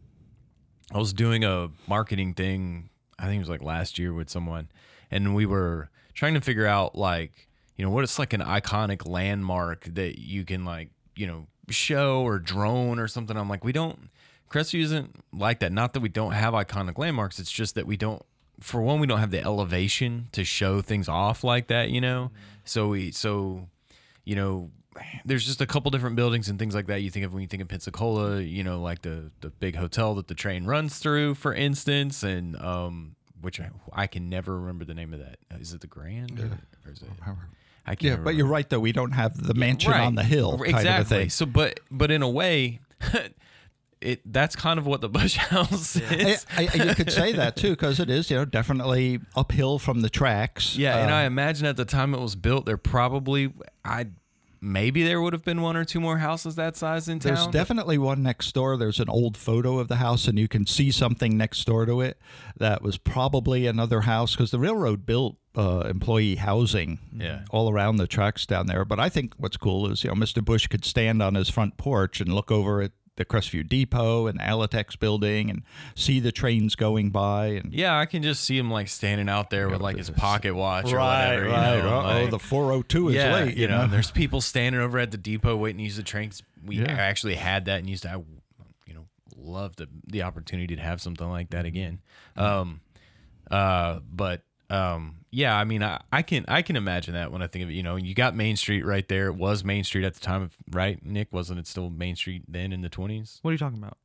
I 0.92 0.98
was 0.98 1.12
doing 1.12 1.44
a 1.44 1.70
marketing 1.86 2.34
thing 2.34 2.90
I 3.18 3.24
think 3.26 3.36
it 3.36 3.40
was 3.40 3.48
like 3.48 3.62
last 3.62 3.98
year 3.98 4.12
with 4.12 4.30
someone 4.30 4.68
and 5.10 5.34
we 5.34 5.46
were 5.46 5.90
trying 6.14 6.34
to 6.34 6.40
figure 6.40 6.66
out 6.66 6.96
like 6.96 7.48
you 7.76 7.84
know 7.84 7.90
what 7.90 8.04
it's 8.04 8.18
like 8.18 8.32
an 8.32 8.40
iconic 8.40 9.08
landmark 9.08 9.84
that 9.94 10.18
you 10.18 10.44
can 10.44 10.64
like 10.64 10.90
you 11.16 11.26
know 11.26 11.46
show 11.70 12.22
or 12.22 12.38
drone 12.38 12.98
or 12.98 13.08
something. 13.08 13.36
I'm 13.36 13.48
like 13.48 13.64
we 13.64 13.72
don't 13.72 14.10
Crestview 14.50 14.82
isn't 14.82 15.16
like 15.32 15.60
that. 15.60 15.72
Not 15.72 15.94
that 15.94 16.00
we 16.00 16.08
don't 16.08 16.32
have 16.32 16.54
iconic 16.54 16.96
landmarks. 16.96 17.40
It's 17.40 17.50
just 17.50 17.74
that 17.74 17.86
we 17.86 17.96
don't 17.96 18.22
for 18.60 18.80
one 18.80 19.00
we 19.00 19.06
don't 19.08 19.18
have 19.18 19.32
the 19.32 19.42
elevation 19.42 20.28
to 20.30 20.44
show 20.44 20.80
things 20.80 21.08
off 21.08 21.42
like 21.42 21.66
that 21.68 21.90
you 21.90 22.00
know? 22.00 22.30
So 22.64 22.88
we 22.88 23.10
so 23.10 23.68
you 24.24 24.36
know, 24.36 24.70
there's 25.24 25.44
just 25.44 25.60
a 25.60 25.66
couple 25.66 25.90
different 25.90 26.16
buildings 26.16 26.48
and 26.48 26.58
things 26.58 26.74
like 26.74 26.86
that 26.86 27.02
you 27.02 27.10
think 27.10 27.24
of 27.24 27.32
when 27.32 27.42
you 27.42 27.48
think 27.48 27.62
of 27.62 27.68
Pensacola, 27.68 28.40
you 28.40 28.62
know, 28.64 28.80
like 28.80 29.02
the 29.02 29.30
the 29.40 29.50
big 29.50 29.76
hotel 29.76 30.14
that 30.16 30.28
the 30.28 30.34
train 30.34 30.64
runs 30.64 30.98
through, 30.98 31.34
for 31.34 31.52
instance, 31.54 32.22
and 32.22 32.56
um, 32.60 33.16
which 33.40 33.60
I, 33.60 33.70
I 33.92 34.06
can 34.06 34.28
never 34.28 34.58
remember 34.58 34.84
the 34.84 34.94
name 34.94 35.12
of 35.12 35.20
that. 35.20 35.38
Is 35.60 35.72
it 35.72 35.80
the 35.80 35.86
Grand 35.86 36.38
or, 36.40 36.58
or 36.86 36.92
is 36.92 37.02
it? 37.02 37.08
I 37.86 37.90
can't. 37.94 38.02
yeah 38.02 38.10
remember. 38.12 38.24
but 38.30 38.34
you're 38.36 38.46
right 38.46 38.68
though 38.70 38.80
we 38.80 38.92
don't 38.92 39.12
have 39.12 39.46
the 39.46 39.52
mansion 39.54 39.90
Right. 39.92 40.00
on 40.06 40.14
the 40.14 40.22
hill 40.24 40.56
kind 40.58 40.70
exactly. 40.70 40.90
of 41.00 41.00
a 41.00 41.04
thing 41.24 41.30
So, 41.30 41.44
but 41.44 41.80
but 41.90 42.10
in 42.10 42.22
a 42.22 42.28
way, 42.30 42.80
it 44.00 44.20
that's 44.30 44.56
kind 44.56 44.78
of 44.78 44.86
what 44.86 45.00
the 45.00 45.08
Bush 45.08 45.36
House 45.52 45.96
I, 45.96 46.14
is. 46.14 46.46
I, 46.56 46.62
you 46.62 46.94
could 46.94 47.12
say 47.12 47.32
that 47.32 47.56
too, 47.56 47.70
because 47.70 48.00
it 48.00 48.10
is, 48.10 48.30
you 48.30 48.36
know, 48.36 48.44
definitely 48.44 49.20
uphill 49.36 49.78
from 49.78 50.00
the 50.00 50.10
tracks. 50.10 50.76
Yeah, 50.76 50.98
and 50.98 51.10
Uh, 51.10 51.14
I 51.16 51.22
imagine 51.24 51.66
at 51.66 51.76
the 51.76 51.84
time 51.84 52.14
it 52.14 52.20
was 52.20 52.34
built, 52.36 52.66
there 52.66 52.76
probably 52.76 53.52
I 53.84 54.06
maybe 54.64 55.04
there 55.04 55.20
would 55.20 55.32
have 55.32 55.44
been 55.44 55.60
one 55.62 55.76
or 55.76 55.84
two 55.84 56.00
more 56.00 56.18
houses 56.18 56.54
that 56.56 56.76
size 56.76 57.08
in 57.08 57.18
town. 57.18 57.34
There's 57.34 57.46
definitely 57.48 57.98
one 57.98 58.22
next 58.22 58.52
door. 58.52 58.76
There's 58.76 58.98
an 59.00 59.08
old 59.08 59.36
photo 59.36 59.78
of 59.78 59.88
the 59.88 59.96
house, 59.96 60.26
and 60.26 60.38
you 60.38 60.48
can 60.48 60.66
see 60.66 60.90
something 60.90 61.36
next 61.36 61.64
door 61.66 61.86
to 61.86 62.00
it 62.00 62.18
that 62.56 62.82
was 62.82 62.96
probably 62.98 63.66
another 63.66 64.00
house 64.02 64.34
because 64.34 64.50
the 64.50 64.58
railroad 64.58 65.04
built 65.06 65.36
uh, 65.56 65.80
employee 65.88 66.34
housing 66.36 66.98
Yeah. 67.16 67.42
all 67.50 67.70
around 67.70 67.96
the 67.96 68.06
tracks 68.08 68.44
down 68.46 68.66
there. 68.66 68.84
But 68.84 68.98
I 68.98 69.08
think 69.08 69.34
what's 69.36 69.56
cool 69.56 69.88
is, 69.90 70.02
you 70.02 70.10
know, 70.10 70.16
Mr. 70.16 70.44
Bush 70.44 70.66
could 70.66 70.84
stand 70.84 71.22
on 71.22 71.34
his 71.36 71.48
front 71.48 71.76
porch 71.76 72.20
and 72.20 72.32
look 72.32 72.50
over 72.50 72.80
at 72.82 72.90
the 73.16 73.24
Crestview 73.24 73.68
Depot 73.68 74.26
and 74.26 74.40
Alatex 74.40 74.98
building 74.98 75.48
and 75.50 75.62
see 75.94 76.18
the 76.20 76.32
trains 76.32 76.74
going 76.74 77.10
by. 77.10 77.46
And 77.46 77.72
yeah, 77.72 77.98
I 77.98 78.06
can 78.06 78.22
just 78.22 78.42
see 78.44 78.58
him 78.58 78.70
like 78.70 78.88
standing 78.88 79.28
out 79.28 79.50
there 79.50 79.68
with 79.68 79.80
like 79.80 79.96
his 79.96 80.10
pocket 80.10 80.54
watch 80.54 80.92
or 80.92 80.96
right, 80.96 81.28
whatever. 81.36 81.48
right. 81.48 81.76
You 81.76 81.82
know, 81.82 82.00
Uh-oh, 82.00 82.26
the 82.28 82.38
402 82.40 83.08
is 83.10 83.14
yeah, 83.14 83.32
late. 83.34 83.56
you 83.56 83.68
know, 83.68 83.82
and 83.82 83.92
there's 83.92 84.10
people 84.22 84.40
standing 84.40 84.80
over 84.80 84.98
at 84.98 85.10
the 85.12 85.16
depot 85.18 85.54
waiting 85.56 85.78
to 85.78 85.84
use 85.84 85.96
the 85.96 86.02
trains. 86.02 86.42
We 86.64 86.78
Yeah. 86.80 86.90
actually 86.90 87.36
had 87.36 87.66
that 87.66 87.78
and 87.78 87.88
used 87.88 88.02
to, 88.02 88.10
I, 88.10 88.16
you 88.86 88.94
know, 88.94 89.06
love 89.36 89.76
the 89.76 89.86
the 90.08 90.22
opportunity 90.22 90.74
to 90.74 90.82
have 90.82 91.00
something 91.00 91.28
like 91.28 91.50
that 91.50 91.66
again. 91.66 92.00
Um, 92.36 92.80
uh, 93.50 94.00
but 94.10 94.42
um, 94.74 95.16
yeah, 95.30 95.56
I 95.56 95.64
mean, 95.64 95.82
I, 95.82 96.00
I 96.12 96.22
can 96.22 96.44
I 96.48 96.62
can 96.62 96.76
imagine 96.76 97.14
that 97.14 97.32
when 97.32 97.42
I 97.42 97.46
think 97.46 97.64
of 97.64 97.70
it. 97.70 97.74
You 97.74 97.82
know, 97.82 97.96
you 97.96 98.14
got 98.14 98.34
Main 98.36 98.56
Street 98.56 98.84
right 98.84 99.06
there. 99.08 99.26
It 99.28 99.34
was 99.36 99.64
Main 99.64 99.84
Street 99.84 100.04
at 100.04 100.14
the 100.14 100.20
time 100.20 100.42
of 100.42 100.54
right, 100.70 101.04
Nick? 101.04 101.28
Wasn't 101.32 101.58
it 101.58 101.66
still 101.66 101.90
Main 101.90 102.16
Street 102.16 102.44
then 102.48 102.72
in 102.72 102.82
the 102.82 102.88
twenties? 102.88 103.38
What 103.42 103.50
are 103.50 103.52
you 103.52 103.58
talking 103.58 103.78
about? 103.78 103.98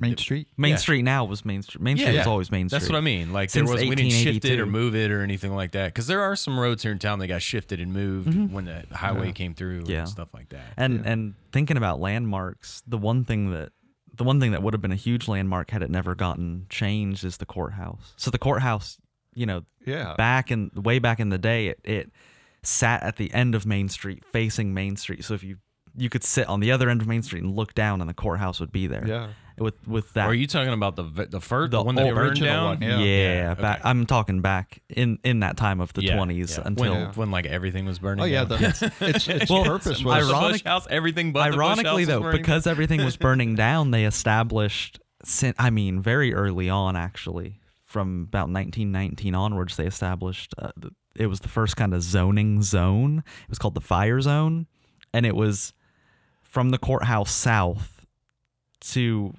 Main 0.00 0.16
Street. 0.16 0.48
Main 0.56 0.72
Yeah. 0.72 0.76
Street 0.78 1.02
now 1.02 1.24
was 1.24 1.44
Main 1.44 1.62
Street. 1.62 1.80
Main 1.80 1.96
Street 1.96 2.16
was 2.18 2.26
always 2.26 2.50
Main 2.50 2.68
Street. 2.68 2.80
That's 2.80 2.90
what 2.90 2.96
I 2.98 3.00
mean. 3.00 3.32
Like 3.32 3.50
Since 3.50 3.68
there 3.70 3.76
was 3.78 3.88
we 3.88 3.94
didn't 3.94 4.10
shift 4.10 4.44
it 4.44 4.58
or 4.58 4.66
1882. 4.66 4.66
move 4.66 4.96
it 4.96 5.10
or 5.12 5.22
anything 5.22 5.54
like 5.54 5.70
that. 5.72 5.86
Because 5.94 6.08
there 6.08 6.20
are 6.22 6.34
some 6.34 6.58
roads 6.58 6.82
here 6.82 6.90
in 6.90 6.98
town 6.98 7.20
that 7.20 7.28
got 7.28 7.42
shifted 7.42 7.78
and 7.78 7.92
moved 7.92 8.52
when 8.52 8.64
the 8.64 8.82
highway 8.92 9.30
came 9.30 9.54
through 9.54 9.82
Mm-hmm. 9.82 9.90
Yeah. 9.90 9.98
and 10.00 10.08
stuff 10.08 10.28
like 10.34 10.48
that. 10.48 10.72
And 10.76 11.06
and 11.06 11.34
thinking 11.52 11.76
about 11.76 12.00
landmarks, 12.00 12.82
the 12.88 12.98
one 12.98 13.24
thing 13.24 13.52
that 13.52 13.70
the 14.16 14.24
one 14.24 14.40
thing 14.40 14.50
that 14.50 14.62
would 14.64 14.74
have 14.74 14.80
been 14.82 14.90
a 14.92 14.96
huge 14.96 15.28
landmark 15.28 15.70
had 15.70 15.82
it 15.82 15.90
never 15.90 16.14
gotten 16.16 16.66
changed 16.68 17.22
is 17.24 17.36
the 17.36 17.46
courthouse. 17.46 18.14
So 18.16 18.30
the 18.32 18.38
courthouse, 18.38 18.98
you 19.34 19.46
know, 19.46 19.62
Yeah. 19.86 20.14
back 20.16 20.50
in 20.50 20.70
way 20.74 20.98
back 20.98 21.20
in 21.20 21.28
the 21.28 21.38
day, 21.38 21.68
it, 21.68 21.80
it 21.84 22.10
sat 22.62 23.02
at 23.02 23.16
the 23.16 23.32
end 23.34 23.54
of 23.54 23.66
Main 23.66 23.88
Street, 23.88 24.24
facing 24.32 24.72
Main 24.74 24.96
Street. 24.96 25.24
So 25.24 25.34
if 25.34 25.42
you 25.42 25.56
you 25.96 26.08
could 26.10 26.24
sit 26.24 26.48
on 26.48 26.58
the 26.58 26.72
other 26.72 26.90
end 26.90 27.00
of 27.00 27.06
Main 27.06 27.22
Street 27.22 27.44
and 27.44 27.54
look 27.54 27.72
down, 27.72 28.00
and 28.00 28.10
the 28.10 28.14
courthouse 28.14 28.58
would 28.58 28.72
be 28.72 28.88
there. 28.88 29.06
Yeah. 29.06 29.28
With 29.56 29.86
with 29.86 30.12
that. 30.14 30.26
Or 30.26 30.30
are 30.30 30.34
you 30.34 30.48
talking 30.48 30.72
about 30.72 30.96
the 30.96 31.04
the 31.30 31.40
first 31.40 31.70
The 31.70 31.76
the 31.78 31.84
one 31.84 31.94
that 31.94 32.06
old 32.06 32.14
burned 32.16 32.30
original 32.30 32.48
down? 32.50 32.64
one, 32.64 32.82
yeah, 32.82 32.98
yeah. 32.98 33.54
back, 33.54 33.78
okay. 33.78 33.88
I'm 33.88 34.04
talking 34.04 34.40
back 34.40 34.82
in 34.88 35.20
in 35.22 35.38
that 35.40 35.56
time 35.56 35.80
of 35.80 35.92
the 35.92 36.02
Yeah, 36.02 36.16
20s 36.16 36.58
yeah. 36.58 36.62
until 36.66 36.92
when, 36.94 37.12
when 37.12 37.30
like 37.30 37.46
everything 37.46 37.84
was 37.86 38.00
burning. 38.00 38.24
Oh 38.24 38.26
yeah, 38.26 38.44
down. 38.44 38.58
the, 38.58 38.92
its 39.02 39.28
its 39.28 39.48
Well, 39.48 39.62
purpose 39.64 40.02
was 40.02 40.26
Bush 40.26 40.34
ironic- 40.34 40.64
house, 40.64 40.88
everything 40.90 41.32
but 41.32 41.44
the 41.44 41.50
Bush 41.56 41.60
house 41.60 41.78
Ironically, 41.78 42.02
was 42.02 42.08
though, 42.08 42.32
because 42.32 42.66
everything 42.66 43.04
was 43.04 43.16
burning 43.16 43.54
down, 43.54 43.92
they 43.92 44.04
established. 44.04 44.98
sin- 45.22 45.54
I 45.60 45.70
mean, 45.70 46.00
very 46.02 46.34
early 46.34 46.68
on, 46.68 46.96
actually, 46.96 47.60
from 47.94 48.24
about 48.24 48.50
1919 48.50 49.36
onwards, 49.36 49.76
they 49.76 49.86
established. 49.86 50.52
Uh, 50.58 50.72
it 51.14 51.28
was 51.28 51.38
the 51.38 51.48
first 51.48 51.76
kind 51.76 51.94
of 51.94 52.02
zoning 52.02 52.60
zone. 52.60 53.22
It 53.44 53.48
was 53.48 53.60
called 53.60 53.76
the 53.76 53.80
fire 53.80 54.20
zone, 54.20 54.66
and 55.12 55.24
it 55.24 55.36
was 55.36 55.72
from 56.42 56.70
the 56.70 56.78
courthouse 56.78 57.30
south 57.30 58.04
to. 58.92 59.32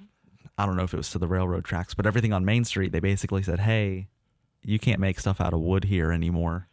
I 0.56 0.64
don't 0.64 0.76
know 0.76 0.84
if 0.84 0.94
it 0.94 0.96
was 0.96 1.10
to 1.10 1.18
the 1.18 1.28
railroad 1.28 1.66
tracks, 1.66 1.92
but 1.92 2.06
everything 2.06 2.32
on 2.32 2.46
Main 2.46 2.64
Street, 2.64 2.92
they 2.92 3.00
basically 3.00 3.42
said, 3.42 3.60
"Hey, 3.60 4.08
you 4.62 4.78
can't 4.78 5.00
make 5.00 5.20
stuff 5.20 5.38
out 5.38 5.52
of 5.52 5.60
wood 5.60 5.84
here 5.84 6.10
anymore." 6.10 6.66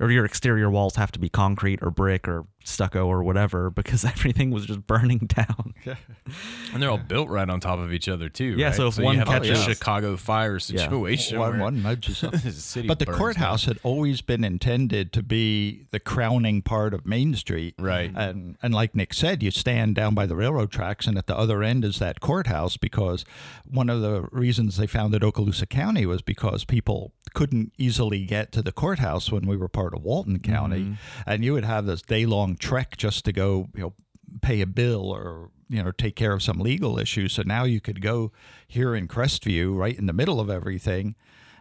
or 0.00 0.10
your 0.10 0.24
exterior 0.24 0.68
walls 0.68 0.96
have 0.96 1.12
to 1.12 1.20
be 1.20 1.28
concrete 1.28 1.78
or 1.80 1.88
brick 1.88 2.26
or 2.26 2.44
stucco 2.64 3.06
or 3.06 3.22
whatever 3.22 3.70
because 3.80 4.04
everything 4.04 4.50
was 4.50 4.66
just 4.66 4.86
burning 4.86 5.18
down. 5.26 5.74
and 6.72 6.82
they're 6.82 6.90
all 6.90 6.98
built 6.98 7.28
right 7.28 7.48
on 7.48 7.60
top 7.60 7.78
of 7.78 7.92
each 7.92 8.08
other 8.08 8.28
too. 8.28 8.54
Yeah, 8.56 8.66
right? 8.66 8.74
so 8.74 8.88
if 8.88 8.98
you 8.98 9.04
one 9.04 9.16
have 9.18 9.28
like 9.28 9.44
a 9.44 9.46
catches- 9.48 9.64
Chicago 9.64 10.16
fire 10.16 10.58
situation, 10.58 11.38
one 11.38 11.50
where 11.52 11.60
one 11.60 11.82
nudges 11.82 12.24
up. 12.24 12.32
the 12.32 12.50
city 12.50 12.88
But 12.88 12.98
the 12.98 13.06
courthouse 13.06 13.64
down. 13.66 13.74
had 13.74 13.80
always 13.84 14.20
been 14.20 14.44
intended 14.44 15.12
to 15.12 15.22
be 15.22 15.86
the 15.90 16.00
crowning 16.00 16.62
part 16.62 16.94
of 16.94 17.06
Main 17.06 17.34
Street. 17.34 17.74
Right. 17.78 18.10
And 18.14 18.56
and 18.62 18.74
like 18.74 18.94
Nick 18.94 19.14
said, 19.14 19.42
you 19.42 19.50
stand 19.50 19.94
down 19.94 20.14
by 20.14 20.26
the 20.26 20.34
railroad 20.36 20.70
tracks 20.72 21.06
and 21.06 21.18
at 21.18 21.26
the 21.26 21.36
other 21.36 21.62
end 21.62 21.84
is 21.84 21.98
that 21.98 22.20
courthouse 22.20 22.76
because 22.76 23.24
one 23.68 23.90
of 23.90 24.00
the 24.00 24.22
reasons 24.32 24.76
they 24.76 24.86
founded 24.86 25.22
Okaloosa 25.22 25.68
County 25.68 26.06
was 26.06 26.22
because 26.22 26.64
people 26.64 27.12
couldn't 27.34 27.72
easily 27.78 28.24
get 28.24 28.52
to 28.52 28.62
the 28.62 28.72
courthouse 28.72 29.30
when 29.30 29.46
we 29.46 29.56
were 29.56 29.68
part 29.68 29.94
of 29.94 30.02
Walton 30.02 30.38
County. 30.38 30.80
Mm-hmm. 30.80 30.92
And 31.26 31.44
you 31.44 31.52
would 31.52 31.64
have 31.64 31.86
this 31.86 32.00
day 32.02 32.26
long 32.26 32.53
trek 32.56 32.96
just 32.96 33.24
to 33.24 33.32
go, 33.32 33.68
you 33.74 33.82
know, 33.82 33.94
pay 34.42 34.60
a 34.60 34.66
bill 34.66 35.10
or 35.10 35.50
you 35.68 35.82
know 35.82 35.90
take 35.90 36.16
care 36.16 36.32
of 36.32 36.42
some 36.42 36.58
legal 36.58 36.98
issue 36.98 37.28
so 37.28 37.42
now 37.44 37.64
you 37.64 37.80
could 37.80 38.00
go 38.00 38.32
here 38.66 38.94
in 38.94 39.08
crestview 39.08 39.76
right 39.76 39.96
in 39.96 40.06
the 40.06 40.12
middle 40.12 40.40
of 40.40 40.50
everything 40.50 41.14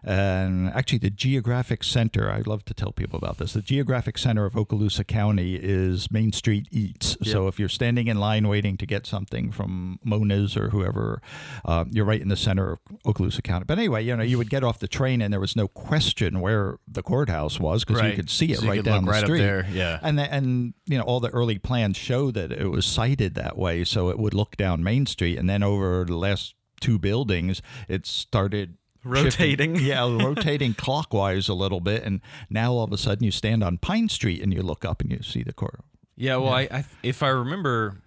and 0.04 0.70
actually 0.70 0.98
the 1.00 1.10
geographic 1.10 1.84
center 1.84 2.30
i 2.30 2.42
love 2.46 2.66
to 2.66 2.74
tell 2.74 2.92
people 2.92 3.18
about 3.18 3.38
this. 3.38 3.54
The 3.54 3.62
geographic 3.62 4.18
center 4.18 4.46
of 4.46 4.54
okaloosa 4.54 5.06
county 5.08 5.56
is 5.56 6.12
main 6.12 6.32
street 6.32 6.68
eats. 6.72 7.18
So 7.24 7.48
if 7.48 7.60
you're 7.60 7.70
standing 7.70 8.08
in 8.08 8.20
line 8.20 8.48
waiting 8.48 8.78
to 8.78 8.86
get 8.86 9.06
something 9.06 9.52
from 9.52 10.00
mona's 10.04 10.58
or 10.58 10.70
whoever 10.70 11.22
uh, 11.66 11.86
you're 11.90 12.06
right 12.06 12.22
in 12.22 12.30
the 12.30 12.36
center 12.38 12.74
of 12.74 12.80
okaloosa 13.06 13.44
county. 13.44 13.66
But 13.66 13.78
anyway 13.80 14.04
you 14.04 14.16
know 14.16 14.24
you 14.24 14.38
would 14.38 14.50
get 14.50 14.64
off 14.64 14.80
the 14.80 14.88
train 14.88 15.22
and 15.22 15.32
there 15.32 15.40
was 15.40 15.56
no 15.56 15.68
question 15.68 16.40
where 16.42 16.78
the 16.88 17.04
courthouse 17.04 17.60
was 17.60 17.84
because 17.86 18.04
you 18.04 18.14
could 18.14 18.30
see 18.30 18.52
it 18.52 18.60
So 18.60 18.68
right 18.68 18.84
down 18.84 19.06
the 19.06 19.12
right 19.12 19.24
street. 19.24 19.40
there, 19.40 19.66
yeah. 19.72 20.00
and 20.02 20.18
the, 20.20 20.32
and 20.34 20.74
you 20.86 20.98
know 20.98 21.04
all 21.04 21.20
the 21.20 21.30
early 21.30 21.58
plans 21.60 21.98
show 21.98 22.32
that 22.32 22.52
it 22.52 22.68
was 22.68 22.86
sited 22.86 23.36
that 23.36 23.58
way, 23.58 23.84
so 23.84 24.10
it 24.10 24.20
would 24.20 24.34
look 24.34 24.58
down 24.58 24.84
Main 24.84 25.06
Street, 25.06 25.38
and 25.38 25.50
then 25.50 25.64
over 25.64 26.06
the 26.06 26.16
last 26.18 26.56
two 26.80 27.00
buildings, 27.00 27.62
it 27.88 28.06
started 28.06 28.78
Rotating. 29.04 29.76
shifting- 29.76 29.88
yeah, 29.88 30.02
rotating 30.24 30.74
clockwise 30.74 31.50
a 31.50 31.54
little 31.54 31.80
bit, 31.82 32.04
and 32.04 32.22
now 32.50 32.72
all 32.74 32.84
of 32.84 32.92
a 32.94 32.98
sudden 32.98 33.24
you 33.24 33.32
stand 33.32 33.64
on 33.64 33.78
Pine 33.78 34.10
Street 34.10 34.42
and 34.42 34.54
you 34.54 34.62
look 34.62 34.86
up 34.86 35.02
and 35.02 35.12
you 35.12 35.22
see 35.22 35.44
the 35.44 35.54
court. 35.54 35.82
Yeah, 36.16 36.38
well, 36.38 36.54
I, 36.54 36.62
I 36.72 36.86
if 37.02 37.24
I 37.24 37.30
remember, 37.30 37.98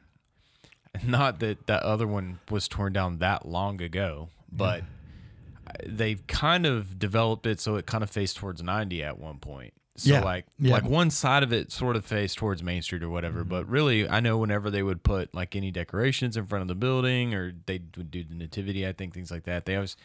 not 1.05 1.41
that 1.41 1.67
that 1.67 1.83
other 1.83 2.07
one 2.07 2.39
was 2.51 2.69
torn 2.69 2.93
down 2.93 3.19
that 3.19 3.47
long 3.47 3.83
ago, 3.83 4.29
but 4.51 4.85
they've 5.85 6.25
kind 6.27 6.65
of 6.67 6.99
developed 6.99 7.47
it 7.47 7.61
so 7.61 7.75
it 7.77 7.87
kind 7.87 8.05
of 8.05 8.11
faced 8.11 8.37
towards 8.37 8.63
90 8.63 9.03
at 9.03 9.19
one 9.19 9.39
point. 9.39 9.75
So 9.97 10.13
Yeah, 10.13 10.21
like 10.21 10.45
yeah. 10.59 10.75
like 10.75 10.85
one 10.85 11.11
side 11.11 11.43
of 11.43 11.53
it 11.53 11.73
sort 11.73 11.97
of 11.97 12.05
faced 12.05 12.39
towards 12.39 12.63
Main 12.63 12.83
Street 12.83 13.03
or 13.03 13.09
whatever, 13.11 13.41
Mm-hmm. 13.41 13.49
but 13.49 13.69
really 13.69 14.09
I 14.09 14.21
know 14.21 14.39
whenever 14.39 14.71
they 14.71 14.83
would 14.83 15.03
put 15.03 15.35
like 15.35 15.57
any 15.57 15.71
decorations 15.71 16.37
in 16.37 16.47
front 16.47 16.63
of 16.63 16.69
the 16.69 16.75
building 16.75 17.35
or 17.35 17.55
they 17.67 17.81
would 17.97 18.11
do 18.11 18.23
the 18.23 18.35
nativity, 18.35 18.87
I 18.87 18.93
think 18.93 19.15
things 19.15 19.31
like 19.31 19.45
that. 19.45 19.67
They 19.67 19.75
always 19.75 19.97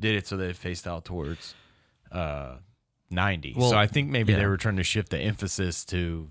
did 0.00 0.14
it 0.16 0.26
so 0.26 0.36
that 0.36 0.50
it 0.50 0.56
faced 0.56 0.86
out 0.86 1.04
towards 1.04 1.54
uh 2.12 2.56
90. 3.10 3.54
Well, 3.56 3.70
so 3.70 3.78
I 3.78 3.86
think 3.86 4.10
maybe 4.10 4.34
they 4.34 4.46
were 4.46 4.56
trying 4.58 4.76
to 4.76 4.82
shift 4.82 5.08
the 5.10 5.18
emphasis 5.18 5.84
to 5.86 6.28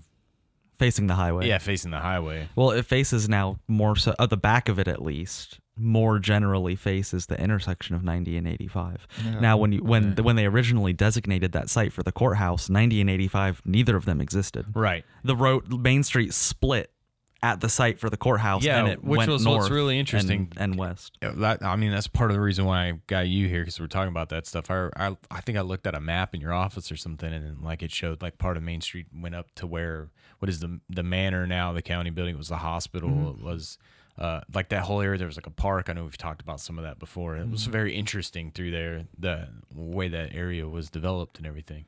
facing 0.78 1.08
the 1.08 1.14
highway. 1.14 1.48
yeah, 1.48 1.58
facing 1.58 1.90
the 1.90 1.98
highway. 1.98 2.48
Well, 2.54 2.70
it 2.70 2.86
faces 2.86 3.28
now 3.28 3.58
more 3.66 3.96
so 3.96 4.14
at 4.18 4.30
the 4.30 4.36
back 4.36 4.68
of 4.68 4.78
it 4.78 4.86
at 4.88 5.02
least. 5.02 5.58
More 5.80 6.18
generally 6.18 6.74
faces 6.74 7.26
the 7.26 7.40
intersection 7.40 7.94
of 7.94 8.02
90 8.02 8.36
and 8.36 8.48
85. 8.48 9.06
Now, 9.40 9.56
when 9.56 9.70
you 9.70 9.78
when 9.84 10.16
when 10.16 10.34
they 10.34 10.46
originally 10.46 10.92
designated 10.92 11.52
that 11.52 11.70
site 11.70 11.92
for 11.92 12.02
the 12.02 12.10
courthouse, 12.10 12.68
90 12.68 13.00
and 13.00 13.08
85, 13.08 13.62
neither 13.64 13.94
of 13.96 14.04
them 14.04 14.20
existed. 14.20 14.66
Right. 14.74 15.04
The 15.22 15.36
road 15.36 15.80
Main 15.80 16.02
Street 16.02 16.34
split 16.34 16.90
at 17.42 17.60
the 17.60 17.68
site 17.68 18.00
for 18.00 18.10
the 18.10 18.16
courthouse, 18.16 18.64
Yeah, 18.64 18.80
and 18.80 18.88
it 18.88 19.04
which 19.04 19.18
went 19.18 19.30
was 19.30 19.44
north 19.44 19.58
what's 19.62 19.70
really 19.70 19.94
and- 19.94 20.00
interesting. 20.00 20.52
and, 20.56 20.74
west. 20.76 21.16
Yeah, 21.22 21.32
that, 21.36 21.62
I 21.64 21.76
mean, 21.76 21.92
that's 21.92 22.08
part 22.08 22.30
of 22.30 22.34
the 22.34 22.40
reason 22.40 22.64
why 22.64 22.88
I 22.88 22.92
got 23.06 23.28
you 23.28 23.46
here 23.48 23.60
because 23.60 23.78
we're 23.78 23.86
talking 23.86 24.08
about 24.10 24.30
that 24.30 24.46
stuff. 24.46 24.70
I, 24.70 24.88
I 24.96 25.16
I 25.30 25.40
think 25.42 25.56
I 25.56 25.60
looked 25.60 25.86
at 25.86 25.94
a 25.94 26.00
map 26.00 26.34
in 26.34 26.40
your 26.40 26.52
office 26.52 26.90
or 26.90 26.96
something, 26.96 27.32
and 27.32 27.44
then, 27.44 27.56
like 27.62 27.82
it 27.82 27.92
showed 27.92 28.22
like 28.22 28.38
part 28.38 28.56
of 28.56 28.62
Main 28.64 28.80
Street 28.80 29.06
went 29.14 29.34
up 29.36 29.54
to 29.56 29.66
where 29.68 30.10
what 30.40 30.48
is 30.48 30.58
the 30.60 30.80
the 30.90 31.02
manor 31.04 31.46
now, 31.46 31.72
the 31.72 31.82
county 31.82 32.10
building. 32.10 32.34
It 32.34 32.38
was 32.38 32.48
the 32.48 32.56
hospital. 32.56 33.08
Mm-hmm. 33.10 33.40
It 33.40 33.44
was 33.44 33.78
uh, 34.18 34.40
like 34.52 34.70
that 34.70 34.82
whole 34.82 35.00
area. 35.00 35.16
There 35.16 35.28
was 35.28 35.36
like 35.36 35.46
a 35.46 35.50
park. 35.50 35.88
I 35.88 35.92
know 35.92 36.02
we've 36.02 36.18
talked 36.18 36.42
about 36.42 36.58
some 36.58 36.76
of 36.76 36.82
that 36.82 36.98
before. 36.98 37.36
It 37.36 37.42
Mm-hmm. 37.42 37.52
was 37.52 37.66
very 37.66 37.94
interesting 37.94 38.50
through 38.50 38.72
there 38.72 39.04
the 39.16 39.46
way 39.72 40.08
that 40.08 40.34
area 40.34 40.66
was 40.68 40.90
developed 40.90 41.38
and 41.38 41.46
everything. 41.46 41.84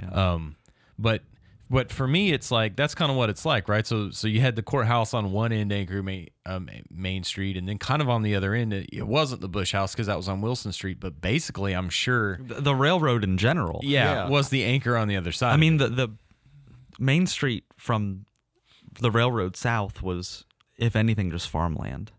Yeah. 0.00 0.10
Um, 0.10 0.54
but 0.96 1.22
but 1.72 1.90
for 1.90 2.06
me, 2.06 2.32
it's 2.32 2.50
like 2.52 2.76
that's 2.76 2.94
kind 2.94 3.10
of 3.10 3.16
what 3.16 3.30
it's 3.30 3.44
like, 3.44 3.68
right? 3.68 3.84
So 3.86 4.10
so 4.10 4.28
you 4.28 4.40
had 4.40 4.54
the 4.54 4.62
courthouse 4.62 5.14
on 5.14 5.32
one 5.32 5.50
end, 5.52 5.72
Anchor 5.72 6.02
Main, 6.02 6.28
um, 6.46 6.68
Main 6.90 7.24
Street, 7.24 7.56
and 7.56 7.66
then 7.68 7.78
kind 7.78 8.00
of 8.02 8.08
on 8.08 8.22
the 8.22 8.36
other 8.36 8.54
end, 8.54 8.72
it, 8.72 8.90
it 8.92 9.06
wasn't 9.08 9.40
the 9.40 9.48
Bush 9.48 9.72
House 9.72 9.92
because 9.92 10.06
that 10.06 10.16
was 10.16 10.28
on 10.28 10.40
Wilson 10.42 10.70
Street. 10.72 11.00
But 11.00 11.20
basically, 11.20 11.72
I'm 11.72 11.88
sure, 11.88 12.38
the, 12.42 12.60
the 12.60 12.74
railroad 12.74 13.24
in 13.24 13.38
general. 13.38 13.80
yeah, 13.82 14.12
Yeah. 14.24 14.28
was 14.28 14.50
the 14.50 14.62
anchor 14.64 14.96
on 14.96 15.08
the 15.08 15.16
other 15.16 15.32
side. 15.32 15.52
I 15.52 15.56
mean 15.56 15.78
the 15.78 15.88
the 15.88 16.08
Main 16.98 17.26
Street 17.26 17.64
from 17.78 18.26
the 19.00 19.10
railroad 19.10 19.56
south 19.56 20.02
was, 20.02 20.44
if 20.76 20.94
anything, 20.94 21.30
just 21.30 21.48
farmland. 21.48 22.12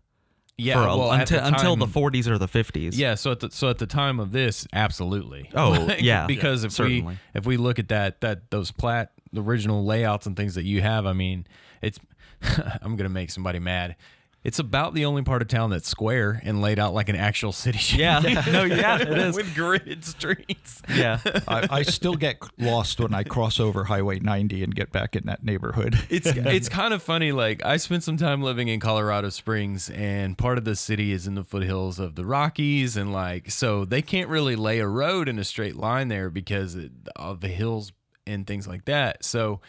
Yeah, 0.56 0.84
a- 0.84 0.96
well, 0.96 1.10
until 1.12 1.40
the 1.40 1.46
until 1.48 1.76
the 1.76 1.86
40s 1.86 2.28
or 2.28 2.38
the 2.38 2.46
50s. 2.48 2.92
Yeah, 2.96 3.14
so 3.16 3.32
at 3.32 3.40
the 3.40 3.50
so 3.50 3.70
at 3.70 3.78
the 3.78 3.86
time 3.86 4.20
of 4.20 4.30
this, 4.32 4.66
absolutely. 4.72 5.50
Oh, 5.54 5.88
yeah. 5.98 6.26
because 6.26 6.62
Yeah, 6.62 6.66
if 6.66 6.72
certainly. 6.72 7.02
we 7.02 7.18
if 7.34 7.46
we 7.46 7.56
look 7.56 7.78
at 7.78 7.88
that 7.88 8.20
that 8.20 8.50
those 8.50 8.70
plat 8.70 9.10
the 9.34 9.42
original 9.42 9.84
layouts 9.84 10.26
and 10.26 10.36
things 10.36 10.54
that 10.54 10.64
you 10.64 10.80
have, 10.82 11.06
I 11.06 11.12
mean, 11.12 11.46
it's 11.82 11.98
I'm 12.82 12.96
gonna 12.96 13.08
make 13.08 13.30
somebody 13.30 13.58
mad. 13.58 13.96
It's 14.44 14.58
about 14.58 14.92
the 14.92 15.06
only 15.06 15.22
part 15.22 15.40
of 15.40 15.48
town 15.48 15.70
that's 15.70 15.88
square 15.88 16.38
and 16.44 16.60
laid 16.60 16.78
out 16.78 16.92
like 16.92 17.08
an 17.08 17.16
actual 17.16 17.50
city. 17.50 17.78
Yeah. 17.96 18.20
No, 18.52 18.64
yeah, 18.64 19.00
it 19.00 19.08
is. 19.08 19.34
with 19.34 19.54
gridded 19.54 20.04
streets. 20.04 20.82
Yeah. 20.94 21.18
I, 21.48 21.66
I 21.70 21.82
still 21.82 22.14
get 22.14 22.36
lost 22.58 23.00
when 23.00 23.14
I 23.14 23.22
cross 23.24 23.58
over 23.58 23.84
Highway 23.84 24.20
90 24.20 24.62
and 24.62 24.74
get 24.74 24.92
back 24.92 25.16
in 25.16 25.24
that 25.26 25.42
neighborhood. 25.42 25.98
It's 26.10 26.26
it's 26.26 26.68
kind 26.68 26.92
of 26.92 27.02
funny. 27.02 27.32
Like 27.32 27.64
I 27.64 27.78
spent 27.78 28.02
some 28.02 28.18
time 28.18 28.42
living 28.42 28.68
in 28.68 28.80
Colorado 28.80 29.30
Springs, 29.30 29.88
and 29.90 30.36
part 30.36 30.58
of 30.58 30.64
the 30.64 30.76
city 30.76 31.12
is 31.12 31.26
in 31.26 31.34
the 31.34 31.44
foothills 31.44 31.98
of 31.98 32.14
the 32.14 32.26
Rockies, 32.26 32.96
and 32.96 33.12
like 33.12 33.50
so 33.50 33.84
they 33.86 34.02
can't 34.02 34.28
really 34.28 34.56
lay 34.56 34.80
a 34.80 34.86
road 34.86 35.28
in 35.28 35.38
a 35.38 35.44
straight 35.44 35.76
line 35.76 36.08
there 36.08 36.28
because 36.28 36.74
it, 36.74 36.92
of 37.16 37.40
the 37.40 37.48
hills 37.48 37.92
and 38.26 38.46
things 38.46 38.66
like 38.66 38.84
that. 38.86 39.24
So 39.24 39.60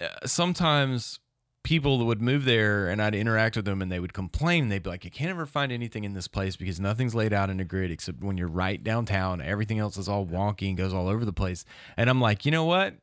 uh, 0.00 0.06
sometimes 0.26 1.20
people 1.64 2.04
would 2.06 2.22
move 2.22 2.44
there 2.44 2.88
and 2.88 3.02
I'd 3.02 3.14
interact 3.14 3.56
with 3.56 3.64
them 3.64 3.82
and 3.82 3.90
they 3.90 3.98
would 3.98 4.12
complain. 4.12 4.68
They'd 4.68 4.82
be 4.84 4.90
like, 4.90 5.04
"You 5.04 5.10
can't 5.10 5.30
ever 5.30 5.46
find 5.46 5.72
anything 5.72 6.04
in 6.04 6.12
this 6.14 6.28
place 6.28 6.54
because 6.56 6.78
nothing's 6.78 7.14
laid 7.14 7.32
out 7.32 7.50
in 7.50 7.58
a 7.60 7.64
grid 7.64 7.90
except 7.90 8.22
when 8.22 8.36
you're 8.38 8.46
right 8.48 8.82
downtown. 8.82 9.40
Everything 9.40 9.78
else 9.78 9.96
is 9.96 10.08
all 10.08 10.24
wonky 10.24 10.68
and 10.68 10.76
goes 10.76 10.94
all 10.94 11.08
over 11.08 11.24
the 11.24 11.32
place." 11.32 11.64
And 11.96 12.08
I'm 12.08 12.20
like, 12.20 12.44
you 12.44 12.52
know 12.52 12.64
what? 12.64 12.94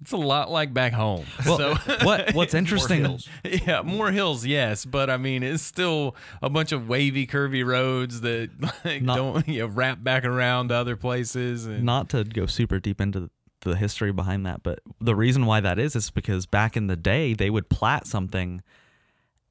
It's 0.00 0.12
a 0.12 0.16
lot 0.16 0.48
like 0.48 0.72
back 0.72 0.92
home. 0.92 1.26
Well, 1.44 1.58
so 1.58 1.74
what 2.04 2.32
what's 2.32 2.54
interesting? 2.62 3.00
hills. 3.00 3.28
yeah, 3.44 3.82
more 3.82 4.10
hills, 4.12 4.46
yes, 4.46 4.84
but 4.84 5.10
I 5.10 5.16
mean, 5.16 5.42
it's 5.42 5.62
still 5.62 6.14
a 6.40 6.48
bunch 6.48 6.70
of 6.72 6.88
wavy, 6.88 7.26
curvy 7.26 7.66
roads 7.66 8.20
that 8.22 8.48
like, 8.84 9.02
Not- 9.02 9.16
don't 9.16 9.48
you 9.48 9.58
know, 9.60 9.66
wrap 9.66 10.02
back 10.02 10.24
around 10.24 10.68
to 10.68 10.76
other 10.76 10.94
places. 10.96 11.66
And 11.66 11.82
Not 11.82 12.08
to 12.10 12.22
go 12.24 12.46
super 12.46 12.78
deep 12.78 13.00
into 13.00 13.28
the 13.60 13.76
history 13.76 14.12
behind 14.12 14.46
that, 14.46 14.62
but 14.62 14.80
the 15.00 15.16
reason 15.16 15.46
why 15.46 15.60
that 15.60 15.78
is 15.78 15.96
is 15.96 16.10
because 16.10 16.46
back 16.46 16.76
in 16.76 16.86
the 16.86 16.96
day 16.96 17.34
they 17.34 17.50
would 17.50 17.68
plat 17.68 18.06
something 18.06 18.62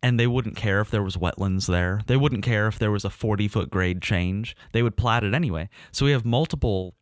and 0.04 0.20
they 0.20 0.28
wouldn't 0.28 0.56
care 0.56 0.80
if 0.80 0.91
there 0.91 1.04
was 1.04 1.17
wetlands 1.17 1.67
there. 1.67 2.02
They 2.08 2.17
wouldn't 2.17 2.43
care 2.43 2.67
if 2.67 2.78
there 2.78 2.91
was 2.91 3.04
a 3.04 3.10
40 3.10 3.48
foot 3.48 3.70
grade 3.70 4.02
change. 4.02 4.56
They 4.72 4.84
would 4.84 4.96
plat 4.96 5.24
it 5.24 5.34
anyway. 5.34 5.70
So 5.91 6.06
we 6.06 6.12
have 6.12 6.26
multiple 6.26 6.96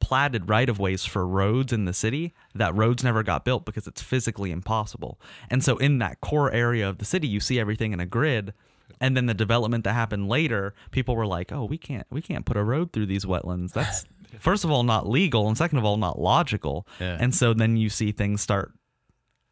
platted 0.00 0.48
right 0.48 0.68
of 0.68 0.78
ways 0.78 1.04
for 1.04 1.26
roads 1.26 1.72
in 1.72 1.84
the 1.84 1.92
city 1.92 2.34
that 2.54 2.74
roads 2.74 3.04
never 3.04 3.22
got 3.22 3.44
built 3.44 3.64
because 3.64 3.86
it's 3.86 4.02
physically 4.02 4.50
impossible. 4.50 5.20
And 5.50 5.62
so 5.62 5.76
in 5.76 5.98
that 5.98 6.20
core 6.20 6.50
area 6.50 6.88
of 6.88 6.98
the 6.98 7.04
city, 7.04 7.28
you 7.28 7.40
see 7.40 7.60
everything 7.60 7.92
in 7.92 8.00
a 8.00 8.06
grid. 8.06 8.54
And 9.00 9.16
then 9.16 9.26
the 9.26 9.34
development 9.34 9.84
that 9.84 9.92
happened 9.92 10.28
later, 10.28 10.74
people 10.90 11.16
were 11.16 11.26
like, 11.26 11.52
"Oh, 11.52 11.64
we 11.64 11.78
can't, 11.78 12.06
we 12.10 12.22
can't 12.22 12.46
put 12.46 12.56
a 12.56 12.62
road 12.62 12.92
through 12.92 13.06
these 13.06 13.24
wetlands. 13.24 13.72
That's 13.72 14.04
first 14.38 14.64
of 14.64 14.70
all 14.70 14.82
not 14.82 15.08
legal, 15.08 15.48
and 15.48 15.56
second 15.56 15.78
of 15.78 15.84
all 15.84 15.96
not 15.96 16.18
logical." 16.18 16.86
Yeah. 17.00 17.16
And 17.20 17.34
so 17.34 17.54
then 17.54 17.76
you 17.76 17.90
see 17.90 18.12
things 18.12 18.40
start 18.40 18.72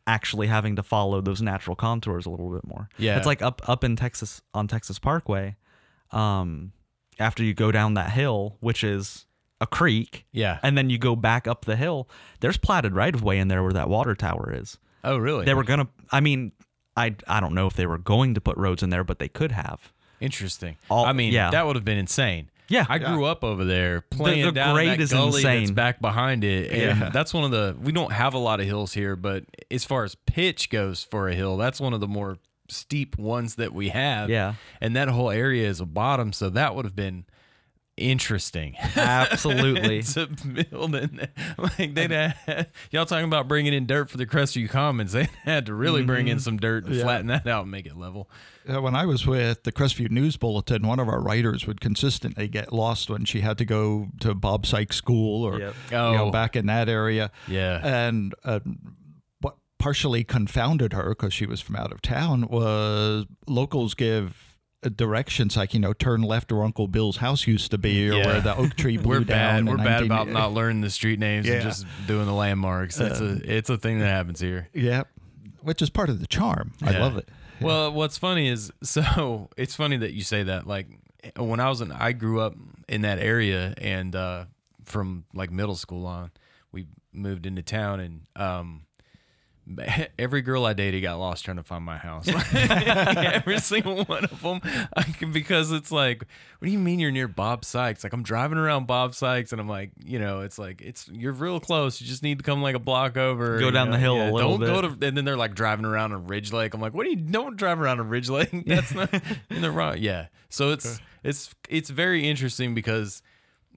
actually 0.07 0.49
having 0.49 0.77
to 0.77 0.83
follow 0.83 1.21
those 1.21 1.41
natural 1.41 1.77
contours 1.77 2.27
a 2.27 2.31
little 2.31 2.51
bit 2.51 2.67
more. 2.67 2.89
Yeah. 2.99 3.17
it's 3.17 3.27
like 3.27 3.43
up 3.43 3.63
up 3.69 3.85
in 3.85 3.97
Texas 3.97 4.43
on 4.53 4.69
Texas 4.69 4.99
Parkway. 4.99 5.57
Um, 6.11 6.73
after 7.19 7.43
you 7.43 7.55
go 7.55 7.73
down 7.73 7.95
that 7.95 8.11
hill, 8.11 8.57
which 8.61 8.85
is 8.85 9.27
a 9.61 9.67
creek, 9.67 10.27
yeah. 10.33 10.59
and 10.63 10.77
then 10.77 10.91
you 10.91 10.99
go 10.99 11.15
back 11.15 11.47
up 11.47 11.65
the 11.65 11.77
hill. 11.77 12.09
There's 12.41 12.57
platted 12.57 12.95
right 12.95 13.15
of 13.15 13.23
way 13.23 13.39
in 13.39 13.49
there 13.49 13.63
where 13.63 13.73
that 13.73 13.89
water 13.89 14.15
tower 14.15 14.53
is. 14.55 14.79
oh, 15.05 15.17
really? 15.17 15.45
They 15.45 15.55
were 15.55 15.65
gonna. 15.65 15.89
I 16.11 16.21
mean, 16.21 16.53
I 16.97 17.15
I 17.27 17.41
don't 17.41 17.55
know 17.55 17.67
if 17.67 17.75
they 17.75 17.87
were 17.87 17.99
going 17.99 18.35
to 18.35 18.41
put 18.41 18.57
roads 18.57 18.83
in 18.83 18.91
there, 18.91 19.05
but 19.05 19.19
they 19.19 19.29
could 19.29 19.53
have. 19.53 19.93
Interesting. 20.21 20.77
All- 20.89 21.05
I 21.05 21.13
mean, 21.13 21.33
yeah. 21.33 21.51
that 21.51 21.67
would 21.67 21.77
have 21.77 21.85
been 21.85 21.99
insane. 21.99 22.51
Yeah. 22.73 22.87
I 22.89 22.99
grew 22.99 23.25
up 23.27 23.45
over 23.45 23.65
there 23.65 24.01
playing 24.01 24.45
the 24.47 24.53
down 24.53 24.75
grade 24.75 24.89
that 24.91 25.01
is 25.01 25.13
gully 25.13 25.43
that's 25.43 25.61
insane. 25.61 25.75
back 25.75 26.01
behind 26.01 26.43
it, 26.45 26.71
and 26.73 27.01
Yeah. 27.01 27.09
that's 27.11 27.33
one 27.35 27.45
of 27.45 27.51
the. 27.51 27.77
We 27.81 27.93
don't 27.93 28.13
have 28.13 28.35
a 28.35 28.39
lot 28.39 28.61
of 28.61 28.67
hills 28.67 28.93
here, 28.93 29.15
but 29.15 29.45
as 29.71 29.85
far 29.85 30.05
as 30.05 30.15
pitch 30.15 30.71
goes 30.71 31.05
for 31.05 31.29
a 31.29 31.35
hill, 31.35 31.57
that's 31.57 31.81
one 31.81 31.93
of 31.93 32.01
the 32.01 32.09
more 32.09 32.39
steep 32.69 33.19
ones 33.19 33.57
that 33.57 33.75
we 33.75 33.91
have. 33.91 34.31
Yeah. 34.31 34.55
and 34.81 34.97
that 34.97 35.09
whole 35.09 35.31
area 35.31 35.69
is 35.69 35.81
a 35.81 35.87
bottom, 35.87 36.33
so 36.33 36.49
that 36.51 36.75
would 36.75 36.85
have 36.87 36.97
been 36.97 37.25
interesting. 38.11 38.77
Absolutely. 38.97 40.03
to 40.03 40.27
build 40.27 40.95
in 40.95 41.17
there. 41.17 41.29
Like 41.79 41.95
they'd 41.95 42.11
had, 42.11 42.69
y'all 42.91 43.07
talking 43.07 43.25
about 43.25 43.49
bringing 43.49 43.73
in 43.73 43.87
dirt 43.87 44.11
for 44.11 44.17
the 44.17 44.27
Crestview 44.27 44.69
Commons. 44.69 45.13
They 45.23 45.29
had 45.45 45.67
to 45.67 45.75
really 45.75 46.03
bring 46.03 46.27
Mm-hmm. 46.27 46.33
in 46.33 46.41
some 46.41 46.57
dirt 46.59 46.87
to 46.87 46.95
Yeah. 46.95 47.03
flatten 47.05 47.27
that 47.29 47.47
out 47.47 47.63
and 47.63 47.71
make 47.71 47.87
it 47.87 47.97
level. 47.97 48.29
Uh, 48.69 48.81
when 48.81 48.95
I 48.95 49.07
was 49.07 49.27
with 49.27 49.65
the 49.65 49.73
Crestview 49.73 50.11
News 50.11 50.37
Bulletin, 50.37 50.87
one 50.87 50.99
of 51.01 51.09
our 51.09 51.21
writers 51.21 51.67
would 51.67 51.81
consistently 51.81 52.49
get 52.49 52.73
lost 52.73 53.11
when 53.11 53.25
she 53.25 53.41
had 53.41 53.59
to 53.59 53.65
go 53.65 54.09
to 54.21 54.35
Bob 54.35 54.67
Sikes 54.67 54.97
School 54.97 55.45
or 55.45 55.59
Yep. 55.59 55.75
you 55.91 55.97
know 55.97 56.27
Oh. 56.27 56.31
back 56.31 56.55
in 56.57 56.67
that 56.67 56.89
area. 56.89 57.31
Yeah. 57.49 57.81
and 57.85 58.35
uh, 58.45 58.61
what 59.41 59.57
partially 59.79 60.23
confounded 60.25 60.93
her 60.93 61.11
because 61.11 61.33
she 61.35 61.47
was 61.47 61.61
from 61.61 61.77
out 61.77 61.93
of 61.93 62.01
town 62.03 62.47
was 62.49 63.27
locals 63.47 63.95
give 63.95 64.52
directions 64.91 65.57
like 65.57 65.75
you 65.75 65.81
know 65.81 65.93
turn 65.93 66.23
left 66.23 66.51
where 66.53 66.65
Uncle 66.65 66.89
Bill's 66.89 67.19
house 67.19 67.47
used 67.47 67.71
to 67.71 67.79
be 67.79 68.11
or 68.11 68.15
Yeah. 68.15 68.27
where 68.27 68.41
the 68.41 68.57
oak 68.57 68.75
tree 68.75 68.97
blew 68.99 69.19
We're 69.19 69.25
down. 69.25 69.65
bad. 69.67 69.69
We're 69.79 69.85
bad 69.85 70.03
about 70.03 70.29
not 70.29 70.53
learning 70.53 70.81
the 70.83 70.91
street 70.91 71.19
names 71.19 71.49
and 71.49 71.63
just 71.63 71.87
doing 72.07 72.27
the 72.27 72.33
landmarks. 72.33 72.99
It's 72.99 73.21
a 73.21 73.41
it's 73.57 73.71
a 73.71 73.77
thing 73.79 73.99
that 74.01 74.09
happens 74.09 74.41
here. 74.41 74.69
Yeah, 74.75 75.05
which 75.61 75.83
is 75.83 75.91
part 75.91 76.09
of 76.09 76.21
the 76.21 76.27
charm. 76.27 76.73
I 76.83 76.99
love 76.99 77.17
it. 77.17 77.29
Well, 77.61 77.93
what's 77.93 78.19
funny 78.19 78.49
is 78.49 78.73
so 78.83 79.49
it's 79.57 79.75
funny 79.77 79.97
that 79.99 80.13
you 80.15 80.23
say 80.23 80.43
that. 80.45 80.67
Like 80.67 80.89
when 81.37 81.61
I 81.61 81.69
was 81.69 81.81
in, 81.81 81.93
I 81.93 82.13
grew 82.13 82.41
up 82.41 82.55
in 82.89 83.03
that 83.03 83.19
area, 83.21 83.75
and 83.79 84.15
uh, 84.17 84.47
from 84.85 85.25
like 85.33 85.53
middle 85.53 85.77
school 85.77 86.07
on, 86.07 86.33
we 86.73 86.87
moved 87.13 87.47
into 87.47 87.63
town, 87.63 88.01
and 88.01 88.21
um, 88.35 88.83
every 90.19 90.43
girl 90.43 90.65
I 90.65 90.73
dated 90.73 91.03
got 91.03 91.19
lost 91.19 91.45
trying 91.45 91.57
to 91.57 91.63
find 91.63 91.85
my 91.85 91.97
house. 91.97 92.29
every 92.55 93.59
single 93.59 94.05
one 94.05 94.25
of 94.25 94.43
them, 94.43 94.61
I 94.97 95.03
can, 95.03 95.33
because 95.33 95.71
it's 95.71 95.93
like, 95.93 96.25
what 96.59 96.67
do 96.67 96.73
you 96.73 96.79
mean 96.79 96.99
you're 96.99 97.11
near 97.11 97.29
Bob 97.29 97.65
Sikes? 97.65 98.03
Like 98.05 98.13
I'm 98.13 98.23
driving 98.23 98.59
around 98.59 98.87
Bob 98.87 99.15
Sikes, 99.15 99.53
and 99.53 99.61
I'm 99.61 99.69
like, 99.69 99.93
you 100.05 100.19
know, 100.19 100.41
it's 100.41 100.59
like 100.59 100.81
it's 100.81 101.09
you're 101.09 101.33
real 101.33 101.61
close. 101.61 102.01
You 102.01 102.07
just 102.07 102.23
need 102.23 102.39
to 102.39 102.45
come 102.45 102.63
like 102.63 102.75
a 102.75 102.81
block 102.81 103.17
over. 103.17 103.59
Go 103.59 103.71
down 103.71 103.91
the 103.91 103.97
know? 103.97 104.03
hill 104.17 104.31
a 104.31 104.31
little 104.31 104.59
don't 104.59 104.67
go 104.67 104.81
to 104.83 105.07
and 105.07 105.17
then 105.17 105.25
they're 105.25 105.37
like 105.37 105.55
driving 105.55 105.85
around 105.85 106.13
a 106.13 106.19
ridge 106.19 106.53
lake. 106.53 106.75
I'm 106.75 106.81
like, 106.81 106.95
what 106.95 107.05
do 107.05 107.11
you 107.11 107.17
don't 107.17 107.57
drive 107.57 107.81
around 107.81 108.01
a 108.01 108.05
ridge 108.05 108.29
lake? 108.29 108.51
That's 108.67 108.95
not 108.95 109.13
in 109.51 109.63
the 109.63 109.71
wrong. 109.71 109.97
Yeah. 109.99 110.27
So 110.49 110.71
it's 110.71 111.01
it's 111.23 111.55
it's 111.69 111.91
very 111.91 112.29
interesting 112.29 112.75
because 112.75 113.23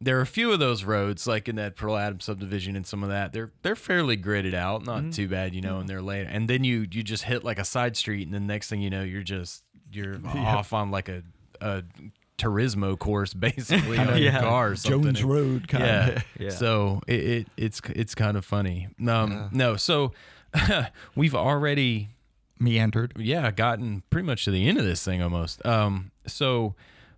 there 0.02 0.18
are 0.18 0.22
a 0.22 0.26
few 0.28 0.52
of 0.52 0.60
those 0.60 0.84
roads, 0.84 1.26
like 1.26 1.48
in 1.48 1.56
that 1.56 1.76
Pearl 1.76 1.96
Adam 1.98 2.20
subdivision 2.20 2.76
and 2.76 2.86
some 2.86 3.02
of 3.04 3.10
that, 3.10 3.32
they're 3.34 3.52
they're 3.62 3.76
fairly 3.76 4.18
gridded 4.18 4.54
out, 4.54 4.86
not 4.86 5.14
too 5.14 5.28
bad, 5.28 5.56
you 5.56 5.62
know, 5.62 5.80
and 5.80 5.88
they're 5.90 6.02
laid. 6.02 6.28
And 6.28 6.50
then 6.50 6.64
you 6.64 6.86
you 6.92 7.02
just 7.04 7.24
hit 7.24 7.44
like 7.44 7.60
a 7.60 7.66
side 7.66 7.96
street, 7.96 8.26
and 8.28 8.34
the 8.34 8.40
next 8.40 8.70
thing 8.70 8.82
you 8.82 8.90
know, 8.90 9.04
you're 9.04 9.24
just 9.24 9.64
you're 9.92 10.20
off 10.36 10.74
on 10.74 10.92
like 10.92 11.08
a 11.10 11.24
a 11.62 11.84
Turismo 12.38 13.00
course 13.00 13.34
basically 13.50 13.98
on 13.98 14.08
your 14.10 14.18
Yeah. 14.18 14.42
car 14.42 14.72
or. 14.72 14.76
Jones 14.76 15.24
Road 15.24 15.68
kind 15.70 15.84
Yeah. 15.86 16.08
of. 16.10 16.26
Yeah. 16.40 16.50
So 16.50 17.02
it, 17.08 17.24
it 17.24 17.48
it's 17.56 17.82
it's 17.96 18.14
kind 18.16 18.36
of 18.36 18.44
funny. 18.44 18.90
Um, 19.08 19.50
no, 19.54 19.78
so 19.78 20.12
we've 21.16 21.36
already 21.36 22.10
meandered. 22.60 23.14
yeah 23.18 23.52
gotten 23.52 24.04
pretty 24.10 24.26
much 24.26 24.46
to 24.46 24.52
the 24.52 24.68
end 24.68 24.78
of 24.78 24.84
this 24.86 25.04
thing 25.04 25.22
almost. 25.22 25.66
Um, 25.66 26.12
so 26.28 26.76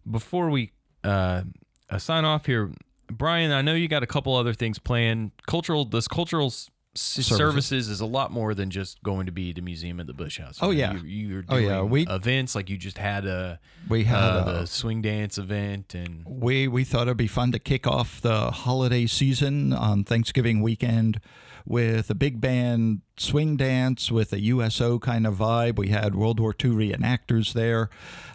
before 0.10 0.50
we 0.52 0.72
uh, 1.04 1.42
uh, 1.90 1.98
sign 1.98 2.26
off 2.26 2.46
here, 2.46 2.72
Brian, 3.12 3.52
I 3.52 3.62
know 3.62 3.74
you 3.74 3.88
got 3.88 4.04
a 4.04 4.08
couple 4.08 4.36
other 4.36 4.54
things 4.54 4.80
planned. 4.80 5.32
Cultural 5.48 5.86
this 5.86 6.08
cultural 6.08 6.48
s- 6.48 6.70
services. 6.96 7.90
is 7.90 8.02
a 8.02 8.06
lot 8.06 8.32
more 8.32 8.54
than 8.54 8.70
just 8.70 9.02
going 9.04 9.26
to 9.28 9.32
be 9.32 9.54
the 9.54 9.62
museum 9.62 10.00
at 10.00 10.08
the 10.08 10.14
Bush 10.14 10.40
House. 10.40 10.58
Oh, 10.62 10.72
You 10.72 10.88
know, 10.88 10.94
yeah. 10.94 11.00
you, 11.04 11.28
you're 11.28 11.46
Oh, 11.48 11.56
doing 11.56 11.68
yeah. 11.68 11.82
We- 11.84 12.08
events 12.08 12.56
like 12.56 12.70
you 12.70 12.78
just 12.78 12.98
had 12.98 13.26
a 13.26 13.60
We 13.88 14.04
had 14.04 14.18
uh, 14.18 14.44
a- 14.46 14.52
the 14.62 14.66
swing 14.68 15.02
dance 15.02 15.38
event 15.38 15.94
and 15.96 16.24
we 16.26 16.68
we 16.68 16.84
thought 16.84 17.04
it'd 17.04 17.16
be 17.18 17.28
fun 17.28 17.52
to 17.54 17.60
kick 17.60 17.88
off 17.88 18.20
the 18.22 18.52
holiday 18.52 19.06
season 19.06 19.72
on 19.74 20.04
Thanksgiving 20.04 20.62
weekend 20.62 21.22
with 21.68 22.10
a 22.10 22.16
big 22.16 22.40
band 22.40 23.02
swing 23.18 23.58
dance 23.58 24.12
with 24.12 24.32
a 24.32 24.40
USO 24.40 25.00
kind 25.00 25.28
of 25.28 25.36
vibe. 25.36 25.78
We 25.78 25.90
had 25.90 26.16
World 26.16 26.40
War 26.40 26.56
II 26.64 26.72
reenactors 26.72 27.54
there, 27.54 27.90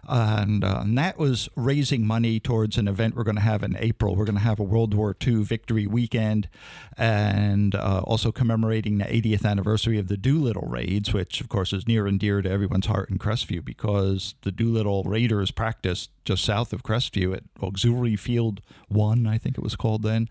and, 0.07 0.63
uh, 0.63 0.81
and 0.83 0.99
that 0.99 1.19
was 1.19 1.49
raising 1.57 2.07
money 2.07 2.41
towards 2.41 2.77
an 2.77 2.89
event 2.89 3.17
we're 3.17 3.23
going 3.23 3.37
to 3.37 3.43
have 3.43 3.63
in 3.63 3.77
April. 3.79 4.17
We're 4.17 4.27
going 4.27 4.37
to 4.37 4.43
have 4.43 4.61
a 4.61 4.65
World 4.65 4.93
War 4.93 5.17
II 5.25 5.45
victory 5.45 5.87
weekend, 5.87 6.49
and 6.99 7.75
uh, 7.75 8.03
also 8.05 8.33
commemorating 8.33 8.99
the 8.99 9.05
80th 9.05 9.47
anniversary 9.47 9.99
of 9.99 10.09
the 10.09 10.17
Doolittle 10.17 10.69
raids, 10.69 11.15
which 11.15 11.41
of 11.41 11.49
course 11.49 11.73
is 11.73 11.89
near 11.89 12.07
and 12.07 12.21
dear 12.21 12.43
to 12.43 12.51
everyone's 12.51 12.87
heart 12.87 13.09
in 13.09 13.19
Crestview 13.19 13.65
because 13.65 14.35
the 14.43 14.53
Doolittle 14.53 15.05
Raiders 15.05 15.51
practiced 15.51 16.11
just 16.25 16.45
south 16.45 16.73
of 16.73 16.83
Crestview 16.83 17.35
at 17.35 17.45
Auxiliary 17.63 18.17
Field 18.17 18.61
One, 18.89 19.27
I 19.27 19.39
think 19.39 19.57
it 19.57 19.65
was 19.65 19.77
called 19.77 20.03
then. 20.03 20.29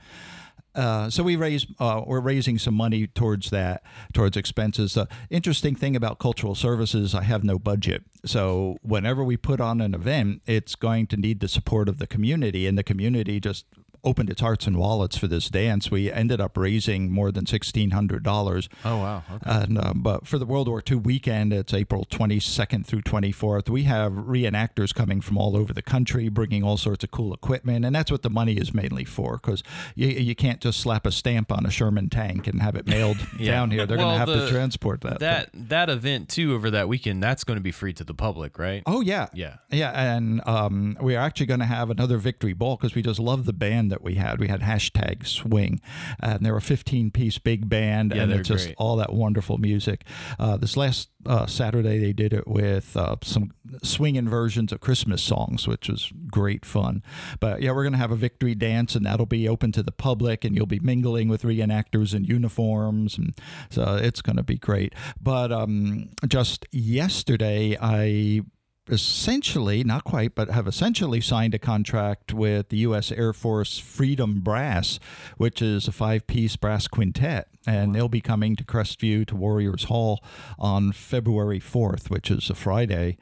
Uh, 0.73 1.09
so 1.09 1.23
we 1.23 1.35
raise 1.35 1.65
uh, 1.79 2.01
we're 2.05 2.21
raising 2.21 2.57
some 2.57 2.73
money 2.73 3.07
towards 3.07 3.49
that 3.49 3.83
towards 4.13 4.37
expenses. 4.37 4.97
Interesting 5.29 5.75
thing 5.75 5.95
about 5.95 6.19
cultural 6.19 6.55
services, 6.55 7.13
I 7.13 7.23
have 7.23 7.43
no 7.43 7.59
budget. 7.59 8.03
So 8.25 8.77
whenever 8.81 9.23
we 9.23 9.35
put 9.37 9.59
on 9.59 9.81
an 9.81 9.93
event, 9.93 10.41
it's 10.45 10.75
going 10.75 11.07
to 11.07 11.17
need 11.17 11.39
the 11.39 11.47
support 11.47 11.89
of 11.89 11.97
the 11.97 12.07
community, 12.07 12.67
and 12.67 12.77
the 12.77 12.83
community 12.83 13.39
just 13.39 13.65
opened 14.03 14.29
its 14.29 14.41
hearts 14.41 14.65
and 14.67 14.77
wallets 14.77 15.17
for 15.17 15.27
this 15.27 15.49
dance. 15.49 15.91
We 15.91 16.11
ended 16.11 16.41
up 16.41 16.57
raising 16.57 17.11
more 17.11 17.31
than 17.31 17.45
sixteen 17.45 17.91
hundred 17.91 18.23
dollars. 18.23 18.67
Oh 18.83 18.97
wow! 18.97 19.23
Okay. 19.31 19.49
And 19.63 19.77
um, 19.77 20.01
but 20.01 20.27
for 20.27 20.37
the 20.37 20.45
World 20.45 20.67
War 20.67 20.81
II 20.89 20.97
weekend, 20.97 21.53
it's 21.53 21.73
April 21.73 22.05
twenty 22.05 22.39
second 22.39 22.85
through 22.87 23.01
twenty 23.01 23.31
fourth. 23.31 23.69
We 23.69 23.83
have 23.83 24.13
reenactors 24.13 24.93
coming 24.93 25.21
from 25.21 25.37
all 25.37 25.55
over 25.55 25.73
the 25.73 25.81
country, 25.81 26.29
bringing 26.29 26.63
all 26.63 26.77
sorts 26.77 27.03
of 27.03 27.11
cool 27.11 27.33
equipment, 27.33 27.85
and 27.85 27.95
that's 27.95 28.11
what 28.11 28.21
the 28.23 28.29
money 28.29 28.53
is 28.53 28.73
mainly 28.73 29.05
for. 29.05 29.37
Because 29.37 29.63
you, 29.95 30.07
you 30.07 30.35
can't 30.35 30.59
just 30.61 30.79
slap 30.79 31.05
a 31.05 31.11
stamp 31.11 31.51
on 31.51 31.65
a 31.65 31.71
Sherman 31.71 32.09
tank 32.09 32.47
and 32.47 32.61
have 32.61 32.75
it 32.75 32.87
mailed 32.87 33.17
Yeah. 33.39 33.51
down 33.51 33.71
here. 33.71 33.85
They're 33.85 33.97
Well, 33.97 34.07
going 34.07 34.15
to 34.15 34.19
have 34.19 34.27
the- 34.39 34.45
to 34.47 34.51
transport 34.51 35.01
that. 35.01 35.19
that 35.19 35.49
that 35.53 35.89
event 35.89 36.29
too 36.29 36.53
over 36.53 36.71
that 36.71 36.87
weekend 36.87 37.21
that's 37.21 37.43
going 37.43 37.57
to 37.57 37.61
be 37.63 37.71
free 37.71 37.93
to 37.93 38.03
the 38.03 38.13
public, 38.13 38.57
right? 38.57 38.83
Oh 38.85 39.01
yeah, 39.01 39.27
Yeah. 39.33 39.57
yeah, 39.69 39.91
and 40.15 40.41
um, 40.47 40.97
we're 40.99 41.19
actually 41.19 41.45
going 41.45 41.59
to 41.59 41.65
have 41.65 41.89
another 41.89 42.17
victory 42.17 42.53
ball 42.53 42.77
because 42.77 42.95
we 42.95 43.01
just 43.01 43.19
love 43.19 43.45
the 43.45 43.53
band 43.53 43.90
that 43.91 44.01
we 44.01 44.15
had. 44.15 44.39
We 44.39 44.47
had 44.47 44.61
hashtag 44.61 45.25
swing, 45.27 45.79
and 46.19 46.43
they're 46.45 46.57
a 46.57 46.61
15 46.61 47.11
piece 47.11 47.37
big 47.37 47.69
band, 47.69 48.11
Yeah, 48.15 48.23
and 48.23 48.31
it's 48.33 48.47
just 48.49 48.65
great. 48.65 48.75
all 48.77 48.95
that 48.97 49.13
wonderful 49.13 49.57
music. 49.59 50.03
Uh, 50.39 50.57
this 50.57 50.75
last 50.75 51.09
uh, 51.27 51.45
Saturday 51.45 51.99
they 51.99 52.13
did 52.13 52.33
it 52.33 52.47
with 52.47 52.97
uh, 52.97 53.15
some 53.21 53.51
swinging 53.83 54.27
versions 54.27 54.71
of 54.71 54.79
Christmas 54.79 55.21
songs, 55.21 55.67
which 55.67 55.87
was 55.87 56.11
great 56.31 56.65
fun. 56.65 57.03
But 57.39 57.61
yeah, 57.61 57.71
we're 57.71 57.83
going 57.83 57.93
to 57.93 57.99
have 57.99 58.11
a 58.11 58.15
victory 58.15 58.55
dance, 58.55 58.95
and 58.95 59.05
that'll 59.05 59.27
be 59.27 59.47
open 59.47 59.71
to 59.73 59.83
the 59.83 59.91
public, 59.91 60.43
and 60.43 60.55
you'll 60.55 60.65
be 60.65 60.79
mingling 60.79 61.27
with 61.29 61.43
reenactors 61.43 62.15
in 62.15 62.23
uniforms, 62.23 63.17
and 63.17 63.35
so 63.69 63.97
it's 64.01 64.21
going 64.21 64.37
to 64.37 64.43
be 64.43 64.57
great. 64.57 64.93
But 65.21 65.51
um, 65.51 66.09
just 66.27 66.65
yesterday, 66.71 67.77
I 67.79 68.41
essentially, 68.89 69.83
not 69.83 70.03
quite, 70.03 70.35
but 70.35 70.49
have 70.49 70.67
essentially 70.67 71.21
signed 71.21 71.53
a 71.53 71.59
contract 71.59 72.33
with 72.33 72.69
the 72.69 72.77
U.S. 72.77 73.11
Air 73.11 73.33
Force 73.33 73.77
Freedom 73.77 74.39
Brass, 74.41 74.99
which 75.37 75.61
is 75.61 75.87
a 75.87 75.91
five 75.91 76.27
piece 76.27 76.55
brass 76.55 76.87
quintet. 76.87 77.47
And 77.67 77.93
they'll 77.93 78.09
be 78.09 78.21
coming 78.21 78.55
to 78.55 78.63
Crestview 78.63 79.27
to 79.27 79.35
Warriors 79.35 79.85
Hall 79.85 80.23
on 80.57 80.91
February 80.91 81.59
4th, 81.59 82.09
which 82.09 82.31
is 82.31 82.49
a 82.49 82.55
Friday. 82.55 83.17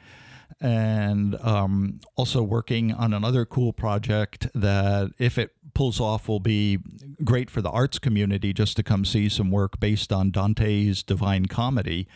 And 0.62 1.36
um, 1.42 2.00
also 2.16 2.42
working 2.42 2.94
on 2.94 3.14
another 3.14 3.46
cool 3.46 3.74
project 3.74 4.48
that, 4.54 5.12
if 5.18 5.38
it 5.38 5.52
pulls 5.74 6.00
off, 6.00 6.28
will 6.28 6.40
be 6.40 6.80
great 7.24 7.50
for 7.50 7.62
the 7.62 7.70
arts 7.70 8.00
community 8.00 8.54
just 8.54 8.76
to 8.78 8.84
come 8.84 9.06
see 9.06 9.30
some 9.30 9.52
work 9.52 9.80
based 9.80 10.12
on 10.12 10.32
Dante's 10.32 11.04
Divine 11.04 11.46
Comedy 11.46 12.08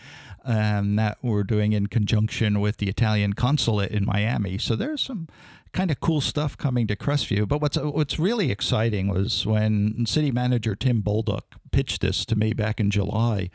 and 0.43 0.99
that 0.99 1.17
we're 1.21 1.43
doing 1.43 1.73
in 1.73 1.87
conjunction 1.87 2.59
with 2.59 2.77
the 2.77 2.89
Italian 2.89 3.33
consulate 3.33 3.91
in 3.91 4.05
Miami. 4.05 4.57
So 4.57 4.75
there's 4.75 5.01
some 5.01 5.27
kind 5.73 5.89
of 5.89 5.99
cool 5.99 6.21
stuff 6.21 6.57
coming 6.57 6.87
to 6.87 6.95
Crestview. 6.95 7.47
But 7.47 7.61
what's 7.61 7.77
what's 7.77 8.19
really 8.19 8.51
exciting 8.51 9.07
was 9.07 9.45
when 9.45 10.05
city 10.05 10.31
manager 10.31 10.75
Tim 10.75 11.01
Bolduc 11.01 11.41
pitched 11.71 12.01
this 12.01 12.25
to 12.25 12.35
me 12.35 12.53
back 12.53 12.79
in 12.79 12.91
July, 12.91 13.49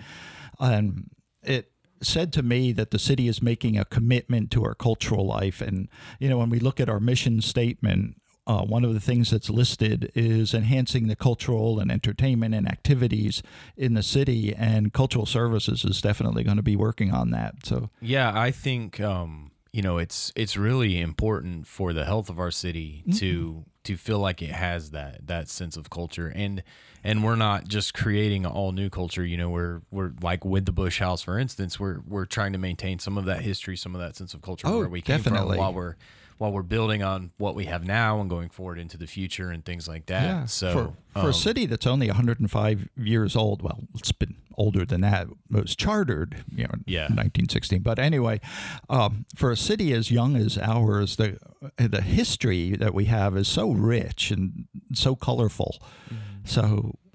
and 0.59 1.11
it 1.43 1.73
said 2.03 2.33
to 2.33 2.43
me 2.43 2.73
that 2.73 2.91
the 2.91 2.99
city 2.99 3.29
is 3.29 3.43
making 3.43 3.77
a 3.77 3.85
commitment 3.85 4.51
to 4.53 4.65
our 4.65 4.75
cultural 4.75 5.27
life 5.27 5.61
and 5.61 5.89
you 6.21 6.29
know 6.29 6.39
when 6.39 6.49
we 6.49 6.61
look 6.61 6.79
at 6.79 6.89
our 6.89 7.01
mission 7.01 7.41
statement 7.41 8.21
uh, 8.49 8.63
one 8.65 8.85
of 8.85 8.95
the 8.95 9.01
things 9.01 9.31
that's 9.31 9.51
listed 9.51 10.11
is 10.15 10.55
enhancing 10.55 11.07
the 11.07 11.15
cultural 11.15 11.79
and 11.79 11.93
entertainment 11.93 12.55
and 12.55 12.67
activities 12.67 13.43
in 13.77 13.95
the 13.95 14.03
city, 14.03 14.55
and 14.55 14.93
cultural 14.93 15.27
services 15.27 15.85
is 15.85 16.01
definitely 16.01 16.43
going 16.43 16.57
to 16.57 16.63
be 16.63 16.75
working 16.75 17.13
on 17.13 17.31
that. 17.31 17.55
So, 17.65 17.91
Yeah, 18.01 18.33
I 18.35 18.51
think 18.51 19.01
um, 19.01 19.51
you 19.71 19.83
know 19.83 19.99
it's 19.99 20.33
it's 20.35 20.57
really 20.57 20.99
important 21.01 21.67
for 21.67 21.93
the 21.93 22.05
health 22.07 22.29
of 22.31 22.39
our 22.41 22.51
city 22.51 23.05
to 23.17 23.65
to 23.85 23.97
feel 23.97 24.19
like 24.19 24.43
it 24.43 24.51
has 24.51 24.91
that 24.91 25.27
that 25.27 25.49
sense 25.49 25.77
of 25.77 25.89
culture 25.91 26.29
and 26.35 26.63
and 27.05 27.23
we're 27.23 27.37
not 27.37 27.69
just 27.69 27.95
creating 27.95 28.45
all 28.45 28.73
new 28.73 28.91
culture. 28.91 29.25
You 29.25 29.37
know, 29.37 29.51
we're 29.51 29.83
we're 29.91 30.13
like 30.23 30.45
with 30.45 30.65
the 30.67 30.73
Bush 30.73 30.99
House, 31.01 31.23
for 31.23 31.39
instance, 31.39 31.79
we're 31.79 32.01
we're 32.07 32.25
trying 32.27 32.53
to 32.55 32.59
maintain 32.59 32.99
some 32.99 33.17
of 33.19 33.25
that 33.27 33.43
history, 33.43 33.77
some 33.77 33.95
of 33.95 34.01
that 34.01 34.17
sense 34.17 34.35
of 34.35 34.43
culture 34.43 34.67
Oh, 34.67 34.79
where 34.79 34.89
we 34.89 35.01
came 35.01 35.19
definitely. 35.19 35.57
from, 35.57 35.59
while 35.59 35.73
we're 35.75 35.95
while 36.39 36.53
we're 36.53 36.63
building 36.63 37.03
on 37.03 37.31
what 37.39 37.55
we 37.55 37.65
have 37.67 37.85
now 37.85 38.21
and 38.21 38.31
going 38.31 38.49
forward 38.49 38.79
into 38.79 38.97
the 38.97 39.07
future 39.07 39.51
and 39.51 39.65
things 39.65 39.87
like 39.89 40.07
that. 40.07 40.23
yeah, 40.23 40.47
so 40.47 40.73
for, 40.73 41.21
for 41.21 41.27
um, 41.27 41.31
a 41.31 41.35
city 41.35 41.67
that's 41.67 41.87
only 41.87 42.07
105 42.07 42.89
years 42.97 43.37
old, 43.37 43.61
well, 43.63 43.81
it's 43.95 44.13
been 44.13 44.37
older 44.57 44.85
than 44.85 45.01
that. 45.03 45.27
It 45.27 45.63
was 45.63 45.77
chartered, 45.77 46.45
you 46.55 46.65
know, 46.65 46.71
in 46.75 46.85
Yeah. 46.87 47.03
1916. 47.03 47.83
But 47.83 47.99
anyway, 47.99 48.41
um, 48.89 49.25
for 49.37 49.51
a 49.51 49.57
city 49.57 49.93
as 49.93 50.11
young 50.11 50.37
as 50.37 50.57
ours, 50.59 51.17
the 51.17 51.39
the 51.77 52.03
history 52.03 52.77
that 52.77 52.95
we 52.95 53.07
have 53.07 53.37
is 53.37 53.49
so 53.49 53.71
rich 53.73 54.31
and 54.31 54.67
so 54.95 55.17
colorful. 55.17 55.79
Mm-hmm. 56.07 56.15
So 56.45 56.63
I'm 56.63 57.08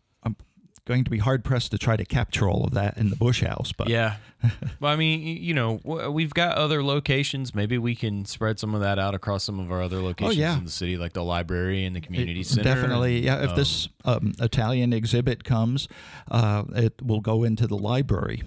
going 0.86 1.04
to 1.06 1.10
be 1.12 1.18
hard 1.20 1.44
pressed 1.46 1.72
to 1.72 1.78
try 1.78 1.96
to 1.96 2.04
capture 2.06 2.48
all 2.50 2.66
of 2.66 2.74
that 2.74 2.98
in 2.98 3.10
the 3.10 3.16
Bush 3.16 3.42
House. 3.44 3.72
But 3.72 3.88
Yeah. 3.90 4.18
well, 4.82 4.92
I 4.92 4.98
mean, 4.98 5.22
you 5.42 5.54
know, 5.54 5.80
we've 6.12 6.34
got 6.34 6.58
other 6.58 6.84
locations. 6.84 7.56
Maybe 7.56 7.78
we 7.78 7.96
can 7.96 8.26
spread 8.26 8.60
some 8.60 8.76
of 8.76 8.82
that 8.82 9.00
out 9.00 9.16
across 9.16 9.46
some 9.46 9.60
of 9.60 9.72
our 9.72 9.82
other 9.82 10.02
locations 10.02 10.38
Oh, 10.38 10.40
yeah. 10.42 10.58
in 10.58 10.66
the 10.66 10.72
city, 10.72 10.98
like 10.98 11.14
the 11.14 11.24
library 11.24 11.86
and 11.86 11.96
the 11.96 12.02
community 12.02 12.42
It- 12.42 12.48
center. 12.48 12.64
Definitely, 12.64 13.24
yeah. 13.24 13.44
If 13.44 13.52
Um, 13.52 13.56
this 13.56 13.88
um, 14.04 14.34
Italian 14.40 14.92
exhibit 14.92 15.46
comes, 15.46 15.88
uh, 16.30 16.64
it 16.76 17.02
will 17.02 17.22
go 17.22 17.44
into 17.44 17.66
the 17.68 17.78
library. 17.78 18.44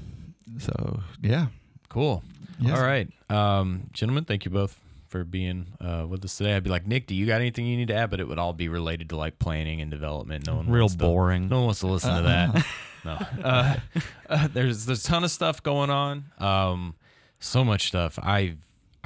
So 0.58 1.00
yeah, 1.22 1.46
cool. 1.88 2.22
Yes. 2.60 2.78
All 2.78 2.84
right, 2.84 3.08
um, 3.30 3.88
gentlemen, 3.92 4.24
thank 4.24 4.44
you 4.46 4.50
both 4.50 4.78
for 5.08 5.24
being 5.24 5.66
uh, 5.80 6.06
with 6.08 6.24
us 6.24 6.36
today. 6.36 6.54
I'd 6.56 6.62
be 6.64 6.70
like, 6.70 6.86
Nick, 6.86 7.06
do 7.06 7.14
you 7.14 7.26
got 7.26 7.40
anything 7.40 7.66
you 7.66 7.76
need 7.76 7.88
to 7.88 7.94
add? 7.94 8.10
But 8.10 8.20
it 8.20 8.28
would 8.28 8.38
all 8.38 8.52
be 8.52 8.68
related 8.68 9.08
to 9.10 9.16
like 9.16 9.38
planning 9.38 9.80
and 9.80 9.90
development. 9.90 10.46
No 10.46 10.56
one 10.56 10.66
Real 10.70 10.82
wants 10.82 10.94
to- 10.94 10.98
boring. 10.98 11.48
no 11.48 11.56
one 11.56 11.64
wants 11.66 11.80
to 11.80 11.86
listen 11.86 12.14
to 12.16 12.22
that. 12.22 12.66
No, 13.04 13.12
uh, 13.44 13.76
uh, 14.28 14.48
there's 14.48 14.84
there's 14.86 15.04
a 15.04 15.08
ton 15.08 15.22
of 15.22 15.30
stuff 15.30 15.62
going 15.62 15.90
on. 15.90 16.24
Um, 16.38 16.96
so 17.38 17.64
much 17.64 17.86
stuff. 17.86 18.18
I 18.20 18.56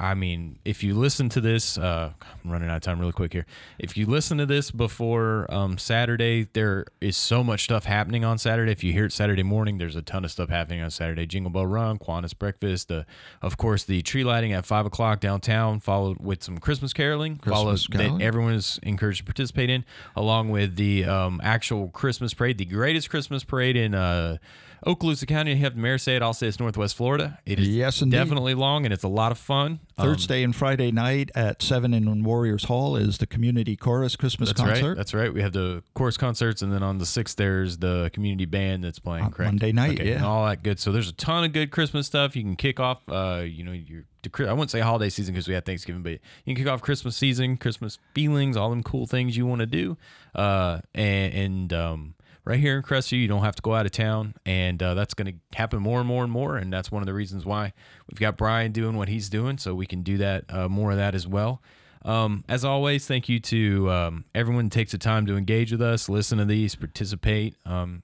I 0.01 0.15
mean, 0.15 0.57
if 0.65 0.83
you 0.83 0.95
listen 0.95 1.29
to 1.29 1.39
this, 1.41 1.77
uh, 1.77 2.13
I'm 2.43 2.51
running 2.51 2.69
out 2.69 2.77
of 2.77 2.81
time 2.81 2.99
really 2.99 3.11
quick 3.11 3.33
here. 3.33 3.45
If 3.77 3.95
you 3.95 4.07
listen 4.07 4.39
to 4.39 4.47
this 4.47 4.71
before 4.71 5.45
um, 5.53 5.77
Saturday, 5.77 6.47
there 6.53 6.87
is 6.99 7.15
so 7.15 7.43
much 7.43 7.65
stuff 7.65 7.85
happening 7.85 8.25
on 8.25 8.39
Saturday. 8.39 8.71
If 8.71 8.83
you 8.83 8.93
hear 8.93 9.05
it 9.05 9.13
Saturday 9.13 9.43
morning, 9.43 9.77
there's 9.77 9.95
a 9.95 10.01
ton 10.01 10.25
of 10.25 10.31
stuff 10.31 10.49
happening 10.49 10.81
on 10.81 10.89
Saturday. 10.89 11.27
Jingle 11.27 11.51
Bell 11.51 11.67
Run, 11.67 11.99
Qantas 11.99 12.35
Breakfast, 12.35 12.87
the 12.87 13.05
of 13.43 13.57
course 13.57 13.83
the 13.83 14.01
tree 14.01 14.23
lighting 14.23 14.53
at 14.53 14.65
five 14.65 14.87
o'clock 14.87 15.19
downtown, 15.19 15.79
followed 15.79 16.19
with 16.19 16.41
some 16.41 16.57
Christmas 16.57 16.93
caroling. 16.93 17.37
Christmas 17.37 17.85
caroling. 17.85 18.17
that 18.17 18.23
everyone 18.23 18.53
is 18.53 18.79
encouraged 18.81 19.19
to 19.19 19.25
participate 19.25 19.69
in, 19.69 19.85
along 20.15 20.49
with 20.49 20.77
the 20.77 21.05
um, 21.05 21.39
actual 21.43 21.89
Christmas 21.89 22.33
parade, 22.33 22.57
the 22.57 22.65
greatest 22.65 23.11
Christmas 23.11 23.43
parade 23.43 23.75
in 23.75 23.93
uh, 23.93 24.37
Okaloosa 24.85 25.27
County. 25.27 25.51
You 25.51 25.57
have 25.57 25.75
the 25.75 25.81
mayor 25.81 25.97
say 25.97 26.15
it. 26.15 26.21
I'll 26.21 26.33
say 26.33 26.47
it's 26.47 26.59
Northwest 26.59 26.95
Florida. 26.95 27.39
It 27.45 27.59
is 27.59 27.67
Yes, 27.67 28.01
indeed. 28.01 28.17
definitely 28.17 28.53
long 28.55 28.85
and 28.85 28.93
it's 28.93 29.03
a 29.03 29.07
lot 29.07 29.31
of 29.31 29.37
fun. 29.37 29.79
Um, 29.97 30.07
Thursday 30.07 30.41
and 30.43 30.55
Friday 30.55 30.91
night 30.91 31.29
at 31.35 31.61
seven 31.61 31.93
in 31.93 32.23
Warriors 32.23 32.63
Hall 32.63 32.95
is 32.95 33.19
the 33.19 33.27
community 33.27 33.75
chorus 33.75 34.15
Christmas 34.15 34.49
That's 34.49 34.61
concert. 34.61 34.87
right. 34.89 34.97
That's 34.97 35.13
right. 35.13 35.31
We 35.33 35.41
have 35.41 35.53
the 35.53 35.83
chorus 35.93 36.17
concerts, 36.17 36.61
and 36.63 36.73
then 36.73 36.81
on 36.81 36.97
the 36.97 37.05
sixth, 37.05 37.37
there's 37.37 37.77
the 37.77 38.09
community 38.13 38.45
band 38.45 38.83
that's 38.83 38.97
playing. 38.99 39.25
On 39.25 39.31
correct? 39.31 39.51
Monday 39.51 39.71
night, 39.71 39.99
Okay, 39.99 40.09
yeah. 40.09 40.15
and 40.15 40.25
all 40.25 40.45
that 40.47 40.63
good. 40.63 40.79
So 40.79 40.91
there's 40.91 41.09
a 41.09 41.13
ton 41.13 41.43
of 41.43 41.53
good 41.53 41.69
Christmas 41.71 42.07
stuff. 42.07 42.35
You 42.35 42.41
can 42.41 42.55
kick 42.55 42.79
off. 42.79 43.01
Uh, 43.07 43.43
you 43.45 43.63
know, 43.63 43.71
your 43.73 44.05
I 44.39 44.53
wouldn't 44.53 44.69
say 44.69 44.79
holiday 44.81 45.09
season 45.09 45.33
because 45.33 45.47
we 45.47 45.55
had 45.55 45.65
Thanksgiving, 45.65 46.03
but 46.03 46.11
you 46.11 46.19
can 46.45 46.55
kick 46.55 46.67
off 46.71 46.81
Christmas 46.81 47.15
season, 47.17 47.57
Christmas 47.57 47.97
feelings, 48.13 48.55
all 48.55 48.69
them 48.69 48.83
cool 48.83 49.07
things 49.07 49.35
you 49.35 49.45
want 49.47 49.61
to 49.61 49.65
do. 49.65 49.97
Uh, 50.35 50.79
and, 50.93 51.33
and 51.33 51.73
um, 51.73 52.13
right 52.45 52.59
here 52.59 52.75
in 52.75 52.83
Crestview, 52.83 53.21
you 53.21 53.27
don't 53.27 53.43
have 53.43 53.55
to 53.55 53.61
go 53.61 53.73
out 53.73 53.85
of 53.85 53.91
town, 53.91 54.35
and 54.45 54.81
uh, 54.81 54.93
that's 54.93 55.13
going 55.13 55.33
to 55.33 55.57
happen 55.57 55.81
more 55.81 55.99
and 55.99 56.07
more 56.07 56.23
and 56.23 56.31
more. 56.31 56.57
And 56.57 56.71
that's 56.71 56.91
one 56.91 57.01
of 57.01 57.05
the 57.05 57.13
reasons 57.13 57.45
why 57.45 57.73
we've 58.09 58.19
got 58.19 58.37
Brian 58.37 58.71
doing 58.71 58.97
what 58.97 59.09
he's 59.09 59.29
doing, 59.29 59.57
so 59.57 59.75
we 59.75 59.85
can 59.85 60.01
do 60.01 60.17
that 60.17 60.45
uh, 60.49 60.69
more 60.69 60.91
of 60.91 60.97
that 60.97 61.15
as 61.15 61.27
well. 61.27 61.61
Um, 62.03 62.43
as 62.49 62.65
always, 62.65 63.05
thank 63.05 63.29
you 63.29 63.39
to 63.39 63.91
um, 63.91 64.25
everyone 64.33 64.69
takes 64.69 64.91
the 64.91 64.97
time 64.97 65.27
to 65.27 65.37
engage 65.37 65.71
with 65.71 65.81
us, 65.81 66.09
listen 66.09 66.39
to 66.39 66.45
these, 66.45 66.75
participate. 66.75 67.55
Um, 67.65 68.01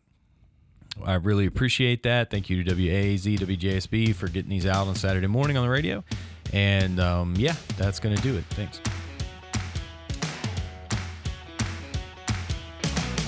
I 1.04 1.16
really 1.16 1.46
appreciate 1.46 2.04
that. 2.04 2.30
Thank 2.30 2.50
you 2.50 2.64
to 2.64 2.76
WAAZ, 2.76 3.38
WJSB 3.40 4.16
for 4.16 4.28
getting 4.28 4.50
these 4.50 4.66
out 4.66 4.88
on 4.88 4.96
Saturday 4.96 5.28
morning 5.28 5.58
on 5.58 5.64
the 5.64 5.70
radio. 5.70 6.04
And 6.54 7.00
um, 7.00 7.36
yeah, 7.38 7.56
that's 7.78 8.00
going 8.00 8.16
to 8.16 8.22
do 8.22 8.36
it. 8.36 8.44
Thanks. 8.52 8.82